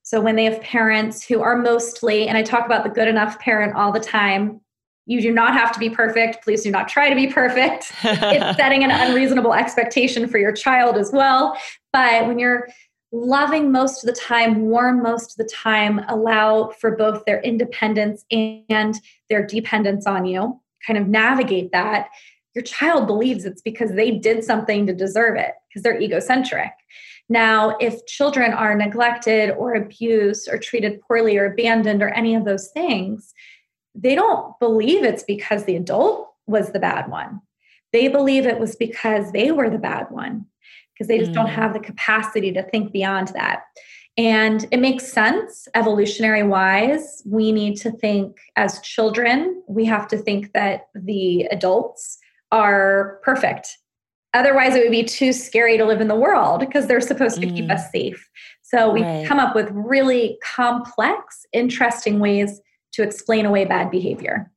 So 0.03 0.21
when 0.21 0.35
they 0.35 0.45
have 0.45 0.61
parents 0.61 1.25
who 1.25 1.41
are 1.41 1.57
mostly, 1.57 2.27
and 2.27 2.37
I 2.37 2.43
talk 2.43 2.65
about 2.65 2.83
the 2.83 2.89
good 2.89 3.07
enough 3.07 3.39
parent 3.39 3.75
all 3.75 3.91
the 3.91 3.99
time, 3.99 4.61
you 5.05 5.21
do 5.21 5.31
not 5.31 5.53
have 5.53 5.71
to 5.71 5.79
be 5.79 5.89
perfect. 5.89 6.43
Please 6.43 6.63
do 6.63 6.71
not 6.71 6.87
try 6.87 7.09
to 7.09 7.15
be 7.15 7.27
perfect. 7.27 7.91
it's 8.03 8.57
setting 8.57 8.83
an 8.83 8.91
unreasonable 8.91 9.53
expectation 9.53 10.27
for 10.27 10.37
your 10.37 10.51
child 10.51 10.97
as 10.97 11.11
well. 11.11 11.57
But 11.97 12.27
when 12.27 12.37
you're 12.37 12.67
loving 13.11 13.71
most 13.71 14.03
of 14.03 14.07
the 14.07 14.21
time, 14.21 14.67
warm 14.69 15.01
most 15.01 15.31
of 15.31 15.37
the 15.37 15.51
time, 15.51 15.99
allow 16.07 16.69
for 16.79 16.95
both 16.95 17.25
their 17.25 17.41
independence 17.41 18.23
and 18.29 19.01
their 19.31 19.43
dependence 19.43 20.05
on 20.05 20.27
you, 20.27 20.61
kind 20.85 20.99
of 20.99 21.07
navigate 21.07 21.71
that, 21.71 22.09
your 22.53 22.61
child 22.61 23.07
believes 23.07 23.45
it's 23.45 23.63
because 23.63 23.93
they 23.93 24.11
did 24.11 24.43
something 24.43 24.85
to 24.85 24.93
deserve 24.93 25.37
it 25.37 25.53
because 25.67 25.81
they're 25.81 25.99
egocentric. 25.99 26.71
Now, 27.29 27.75
if 27.79 28.05
children 28.05 28.53
are 28.53 28.75
neglected 28.75 29.49
or 29.49 29.73
abused 29.73 30.47
or 30.51 30.59
treated 30.59 31.01
poorly 31.01 31.35
or 31.35 31.45
abandoned 31.45 32.03
or 32.03 32.09
any 32.09 32.35
of 32.35 32.45
those 32.45 32.67
things, 32.67 33.33
they 33.95 34.13
don't 34.13 34.53
believe 34.59 35.03
it's 35.03 35.23
because 35.23 35.65
the 35.65 35.77
adult 35.77 36.31
was 36.45 36.73
the 36.73 36.79
bad 36.79 37.09
one. 37.09 37.41
They 37.91 38.07
believe 38.07 38.45
it 38.45 38.59
was 38.59 38.75
because 38.75 39.31
they 39.31 39.51
were 39.51 39.71
the 39.71 39.79
bad 39.79 40.11
one 40.11 40.45
because 40.97 41.07
they 41.07 41.19
just 41.19 41.31
mm. 41.31 41.35
don't 41.35 41.47
have 41.47 41.73
the 41.73 41.79
capacity 41.79 42.51
to 42.51 42.63
think 42.63 42.91
beyond 42.91 43.29
that. 43.29 43.63
And 44.17 44.65
it 44.71 44.79
makes 44.79 45.11
sense 45.11 45.67
evolutionary 45.75 46.41
wise. 46.41 47.21
We 47.25 47.51
need 47.51 47.77
to 47.77 47.91
think 47.91 48.39
as 48.55 48.81
children, 48.81 49.61
we 49.67 49.85
have 49.85 50.07
to 50.07 50.17
think 50.17 50.53
that 50.53 50.87
the 50.95 51.43
adults 51.51 52.17
are 52.51 53.19
perfect. 53.23 53.77
Otherwise, 54.33 54.75
it 54.75 54.83
would 54.83 54.91
be 54.91 55.03
too 55.03 55.31
scary 55.33 55.77
to 55.77 55.85
live 55.85 56.01
in 56.01 56.07
the 56.07 56.15
world 56.15 56.59
because 56.59 56.87
they're 56.87 57.01
supposed 57.01 57.39
to 57.41 57.47
mm. 57.47 57.55
keep 57.55 57.69
us 57.69 57.91
safe. 57.91 58.27
So 58.63 58.91
we 58.91 59.03
right. 59.03 59.25
come 59.25 59.39
up 59.39 59.55
with 59.55 59.69
really 59.71 60.37
complex, 60.43 61.45
interesting 61.53 62.19
ways 62.19 62.59
to 62.93 63.03
explain 63.03 63.45
away 63.45 63.65
bad 63.65 63.91
behavior. 63.91 64.51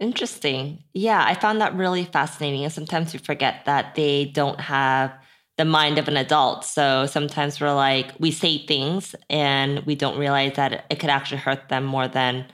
Interesting. 0.00 0.82
Yeah, 0.92 1.24
I 1.24 1.34
found 1.34 1.60
that 1.60 1.74
really 1.74 2.04
fascinating. 2.04 2.64
And 2.64 2.72
sometimes 2.72 3.12
we 3.12 3.20
forget 3.20 3.64
that 3.66 3.94
they 3.94 4.26
don't 4.26 4.60
have 4.60 5.12
the 5.58 5.64
mind 5.64 5.98
of 5.98 6.08
an 6.08 6.16
adult. 6.16 6.64
So 6.64 7.06
sometimes 7.06 7.60
we're 7.60 7.74
like, 7.74 8.12
we 8.18 8.30
say 8.30 8.66
things 8.66 9.14
and 9.28 9.80
we 9.80 9.94
don't 9.94 10.18
realize 10.18 10.54
that 10.56 10.86
it 10.90 10.98
could 10.98 11.10
actually 11.10 11.38
hurt 11.38 11.68
them 11.68 11.84
more 11.84 12.08
than, 12.08 12.46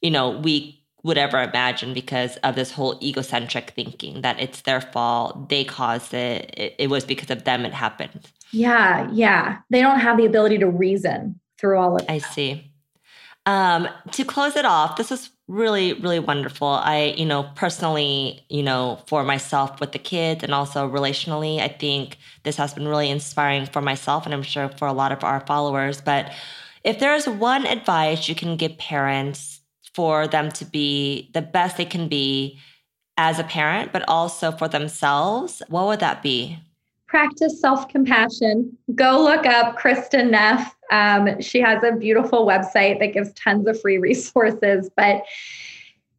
you 0.00 0.10
know, 0.10 0.30
we 0.30 0.82
would 1.02 1.18
ever 1.18 1.40
imagine 1.40 1.94
because 1.94 2.36
of 2.38 2.56
this 2.56 2.72
whole 2.72 2.98
egocentric 3.00 3.70
thinking 3.70 4.22
that 4.22 4.40
it's 4.40 4.62
their 4.62 4.80
fault, 4.80 5.48
they 5.48 5.64
caused 5.64 6.12
it, 6.14 6.52
it, 6.56 6.74
it 6.78 6.90
was 6.90 7.04
because 7.04 7.30
of 7.30 7.44
them 7.44 7.64
it 7.64 7.72
happened. 7.72 8.32
Yeah, 8.52 9.08
yeah. 9.12 9.58
They 9.70 9.82
don't 9.82 10.00
have 10.00 10.16
the 10.16 10.26
ability 10.26 10.58
to 10.58 10.68
reason 10.68 11.38
through 11.58 11.78
all 11.78 11.96
of 11.96 12.02
it. 12.02 12.10
I 12.10 12.18
see. 12.18 12.72
Um, 13.44 13.88
to 14.12 14.24
close 14.24 14.56
it 14.56 14.64
off, 14.64 14.96
this 14.96 15.12
is 15.12 15.30
really, 15.48 15.92
really 15.92 16.18
wonderful. 16.18 16.68
I, 16.68 17.14
you 17.16 17.24
know, 17.24 17.48
personally, 17.54 18.44
you 18.48 18.62
know, 18.62 19.00
for 19.06 19.22
myself 19.22 19.80
with 19.80 19.92
the 19.92 19.98
kids 19.98 20.42
and 20.42 20.52
also 20.52 20.88
relationally, 20.88 21.60
I 21.60 21.68
think 21.68 22.18
this 22.42 22.56
has 22.56 22.74
been 22.74 22.88
really 22.88 23.10
inspiring 23.10 23.66
for 23.66 23.80
myself 23.80 24.24
and 24.24 24.34
I'm 24.34 24.42
sure 24.42 24.68
for 24.68 24.88
a 24.88 24.92
lot 24.92 25.12
of 25.12 25.22
our 25.22 25.40
followers. 25.46 26.00
But 26.00 26.32
if 26.84 26.98
there's 26.98 27.28
one 27.28 27.66
advice 27.66 28.28
you 28.28 28.34
can 28.34 28.56
give 28.56 28.76
parents 28.78 29.60
for 29.94 30.26
them 30.26 30.50
to 30.52 30.64
be 30.64 31.30
the 31.32 31.42
best 31.42 31.76
they 31.76 31.84
can 31.84 32.08
be 32.08 32.58
as 33.16 33.38
a 33.38 33.44
parent, 33.44 33.92
but 33.92 34.04
also 34.08 34.52
for 34.52 34.68
themselves, 34.68 35.62
what 35.68 35.86
would 35.86 36.00
that 36.00 36.22
be? 36.22 36.58
Practice 37.06 37.60
self 37.60 37.88
compassion. 37.88 38.76
Go 38.94 39.22
look 39.22 39.46
up 39.46 39.78
Kristin 39.78 40.30
Neff. 40.30 40.75
Um, 40.90 41.40
she 41.40 41.60
has 41.60 41.82
a 41.82 41.92
beautiful 41.92 42.46
website 42.46 43.00
that 43.00 43.12
gives 43.12 43.32
tons 43.32 43.66
of 43.66 43.80
free 43.80 43.98
resources, 43.98 44.90
but 44.96 45.22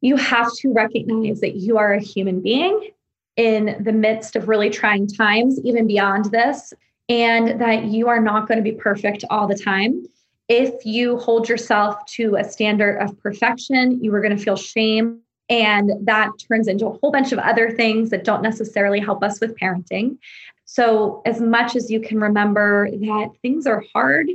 you 0.02 0.16
have 0.16 0.52
to 0.58 0.72
recognize 0.72 1.40
that 1.42 1.56
you 1.56 1.78
are 1.78 1.94
a 1.94 2.02
human 2.02 2.42
being 2.42 2.90
in 3.36 3.82
the 3.84 3.92
midst 3.92 4.36
of 4.36 4.48
really 4.48 4.70
trying 4.70 5.08
times, 5.08 5.60
even 5.64 5.88
beyond 5.88 6.26
this, 6.26 6.74
and 7.10 7.60
that 7.62 7.86
you 7.86 8.08
are 8.08 8.22
not 8.22 8.48
going 8.48 8.58
to 8.58 8.64
be 8.64 8.72
perfect 8.72 9.24
all 9.30 9.48
the 9.48 9.58
time 9.58 10.04
if 10.48 10.86
you 10.86 11.18
hold 11.18 11.50
yourself 11.50 12.06
to 12.06 12.36
a 12.36 12.44
standard 12.44 13.00
of 13.00 13.18
perfection, 13.20 14.02
you 14.04 14.14
are 14.14 14.22
going 14.22 14.36
to 14.36 14.42
feel 14.42 14.56
shame. 14.56 15.20
And 15.50 15.92
that 16.06 16.32
turns 16.48 16.68
into 16.68 16.88
a 16.88 16.98
whole 16.98 17.12
bunch 17.12 17.32
of 17.32 17.40
other 17.40 17.72
things 17.72 18.10
that 18.10 18.24
don't 18.24 18.42
necessarily 18.42 19.00
help 19.00 19.24
us 19.24 19.40
with 19.40 19.58
parenting. 19.58 20.18
So, 20.66 21.22
as 21.26 21.40
much 21.40 21.76
as 21.78 21.90
you 21.90 22.02
can 22.02 22.20
remember 22.20 22.90
that 22.92 23.30
things 23.42 23.66
are 23.66 23.84
hard 23.94 24.28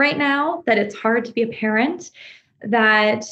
right 0.00 0.18
now, 0.18 0.64
that 0.66 0.78
it's 0.78 0.94
hard 0.94 1.24
to 1.26 1.32
be 1.32 1.42
a 1.42 1.48
parent, 1.48 2.10
that 2.62 3.24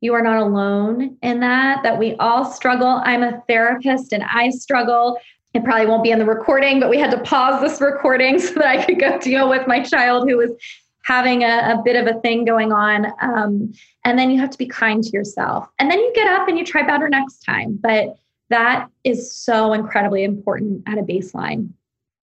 you 0.00 0.14
are 0.14 0.22
not 0.22 0.38
alone 0.38 1.16
in 1.22 1.40
that, 1.40 1.82
that 1.82 1.98
we 1.98 2.14
all 2.16 2.44
struggle. 2.44 3.02
I'm 3.04 3.22
a 3.22 3.42
therapist 3.46 4.12
and 4.12 4.22
I 4.24 4.50
struggle. 4.50 5.18
It 5.54 5.64
probably 5.64 5.86
won't 5.86 6.02
be 6.02 6.10
in 6.10 6.18
the 6.18 6.24
recording, 6.24 6.80
but 6.80 6.88
we 6.88 6.98
had 6.98 7.10
to 7.10 7.20
pause 7.20 7.60
this 7.60 7.80
recording 7.80 8.38
so 8.40 8.54
that 8.54 8.66
I 8.66 8.84
could 8.84 8.98
go 8.98 9.18
deal 9.18 9.48
with 9.48 9.66
my 9.66 9.82
child 9.82 10.28
who 10.28 10.38
was 10.38 10.52
having 11.04 11.42
a, 11.42 11.74
a, 11.74 11.82
bit 11.84 11.96
of 11.96 12.06
a 12.06 12.20
thing 12.20 12.44
going 12.44 12.72
on. 12.72 13.06
Um, 13.20 13.72
and 14.04 14.18
then 14.18 14.30
you 14.30 14.38
have 14.38 14.50
to 14.50 14.58
be 14.58 14.66
kind 14.66 15.02
to 15.02 15.10
yourself. 15.10 15.68
And 15.78 15.90
then 15.90 15.98
you 15.98 16.12
get 16.14 16.28
up 16.28 16.48
and 16.48 16.56
you 16.56 16.64
try 16.64 16.86
better 16.86 17.08
next 17.08 17.38
time. 17.40 17.78
But 17.80 18.16
that 18.50 18.88
is 19.02 19.34
so 19.34 19.72
incredibly 19.72 20.24
important 20.24 20.82
at 20.86 20.98
a 20.98 21.02
baseline. 21.02 21.70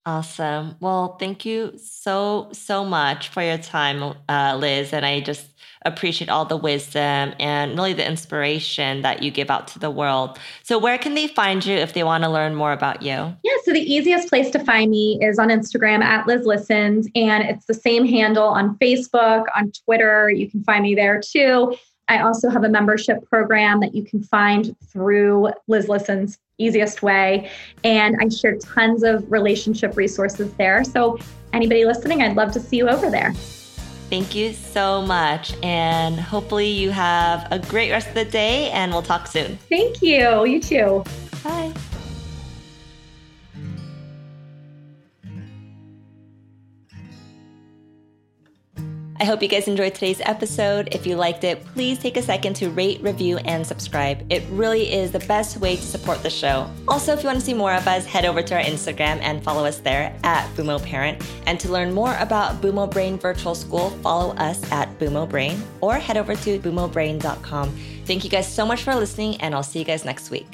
Awesome. 0.05 0.75
Well, 0.79 1.17
thank 1.17 1.45
you 1.45 1.73
so, 1.77 2.49
so 2.51 2.83
much 2.83 3.27
for 3.29 3.43
your 3.43 3.57
time, 3.57 4.15
uh, 4.27 4.57
Liz. 4.59 4.93
And 4.93 5.05
I 5.05 5.19
just 5.19 5.47
appreciate 5.85 6.29
all 6.29 6.45
the 6.45 6.57
wisdom 6.57 7.33
and 7.39 7.75
really 7.75 7.93
the 7.93 8.07
inspiration 8.07 9.01
that 9.01 9.23
you 9.23 9.31
give 9.31 9.49
out 9.49 9.67
to 9.69 9.79
the 9.79 9.89
world. 9.89 10.39
So, 10.63 10.77
where 10.77 10.97
can 10.97 11.15
they 11.15 11.27
find 11.27 11.65
you 11.65 11.75
if 11.75 11.93
they 11.93 12.03
want 12.03 12.23
to 12.23 12.29
learn 12.29 12.55
more 12.55 12.71
about 12.71 13.01
you? 13.01 13.35
Yeah, 13.43 13.53
so 13.63 13.71
the 13.71 13.81
easiest 13.81 14.29
place 14.29 14.49
to 14.51 14.59
find 14.59 14.91
me 14.91 15.19
is 15.21 15.39
on 15.39 15.49
Instagram 15.49 16.01
at 16.01 16.27
Liz 16.27 16.45
Listens, 16.45 17.07
and 17.15 17.43
it's 17.43 17.65
the 17.65 17.73
same 17.73 18.05
handle 18.05 18.47
on 18.47 18.77
Facebook, 18.77 19.45
on 19.55 19.71
Twitter. 19.85 20.29
You 20.29 20.49
can 20.49 20.63
find 20.63 20.83
me 20.83 20.95
there 20.95 21.21
too. 21.21 21.75
I 22.09 22.19
also 22.19 22.49
have 22.49 22.63
a 22.63 22.69
membership 22.69 23.27
program 23.29 23.79
that 23.79 23.95
you 23.95 24.03
can 24.03 24.21
find 24.21 24.75
through 24.91 25.51
Liz 25.67 25.87
Listens 25.87 26.39
easiest 26.59 27.01
way. 27.01 27.49
And 27.83 28.17
I 28.19 28.29
share 28.29 28.57
tons 28.57 29.03
of 29.03 29.31
relationship 29.31 29.97
resources 29.97 30.53
there. 30.53 30.83
So, 30.83 31.17
anybody 31.53 31.85
listening, 31.85 32.21
I'd 32.21 32.35
love 32.35 32.51
to 32.51 32.59
see 32.59 32.77
you 32.77 32.89
over 32.89 33.09
there. 33.09 33.33
Thank 34.09 34.35
you 34.35 34.53
so 34.53 35.01
much. 35.01 35.53
And 35.63 36.19
hopefully, 36.19 36.67
you 36.67 36.91
have 36.91 37.47
a 37.51 37.59
great 37.59 37.91
rest 37.91 38.09
of 38.09 38.15
the 38.15 38.25
day, 38.25 38.69
and 38.71 38.91
we'll 38.91 39.01
talk 39.01 39.27
soon. 39.27 39.57
Thank 39.69 40.01
you. 40.01 40.45
You 40.45 40.59
too. 40.59 41.03
Bye. 41.43 41.73
I 49.21 49.25
hope 49.25 49.41
you 49.41 49.49
guys 49.49 49.67
enjoyed 49.67 49.93
today's 49.93 50.21
episode. 50.21 50.87
If 50.93 51.05
you 51.05 51.17
liked 51.17 51.43
it, 51.43 51.65
please 51.73 51.99
take 51.99 52.15
a 52.15 52.21
second 52.21 52.53
to 52.55 52.69
rate, 52.69 53.01
review, 53.01 53.37
and 53.39 53.67
subscribe. 53.67 54.25
It 54.31 54.43
really 54.49 54.93
is 54.93 55.11
the 55.11 55.19
best 55.19 55.57
way 55.57 55.75
to 55.75 55.81
support 55.81 56.23
the 56.23 56.29
show. 56.29 56.71
Also, 56.87 57.11
if 57.11 57.21
you 57.21 57.27
want 57.27 57.37
to 57.37 57.45
see 57.45 57.53
more 57.53 57.73
of 57.73 57.85
us, 57.85 58.05
head 58.05 58.23
over 58.23 58.41
to 58.41 58.55
our 58.55 58.61
Instagram 58.61 59.19
and 59.19 59.43
follow 59.43 59.65
us 59.65 59.79
there 59.79 60.15
at 60.23 60.47
Bumo 60.55 60.81
Parent. 60.81 61.21
And 61.47 61.59
to 61.59 61.69
learn 61.69 61.93
more 61.93 62.15
about 62.19 62.61
Bumo 62.61 62.89
Brain 62.89 63.19
Virtual 63.19 63.55
School, 63.55 63.89
follow 64.01 64.33
us 64.35 64.59
at 64.71 64.97
Bumo 64.99 65.27
Brain 65.27 65.61
or 65.81 65.95
head 65.95 66.15
over 66.15 66.33
to 66.35 66.59
bumobrain.com. 66.59 67.77
Thank 68.05 68.23
you 68.23 68.29
guys 68.29 68.51
so 68.51 68.65
much 68.65 68.83
for 68.83 68.95
listening, 68.95 69.35
and 69.41 69.53
I'll 69.53 69.63
see 69.63 69.79
you 69.79 69.85
guys 69.85 70.05
next 70.05 70.29
week. 70.29 70.47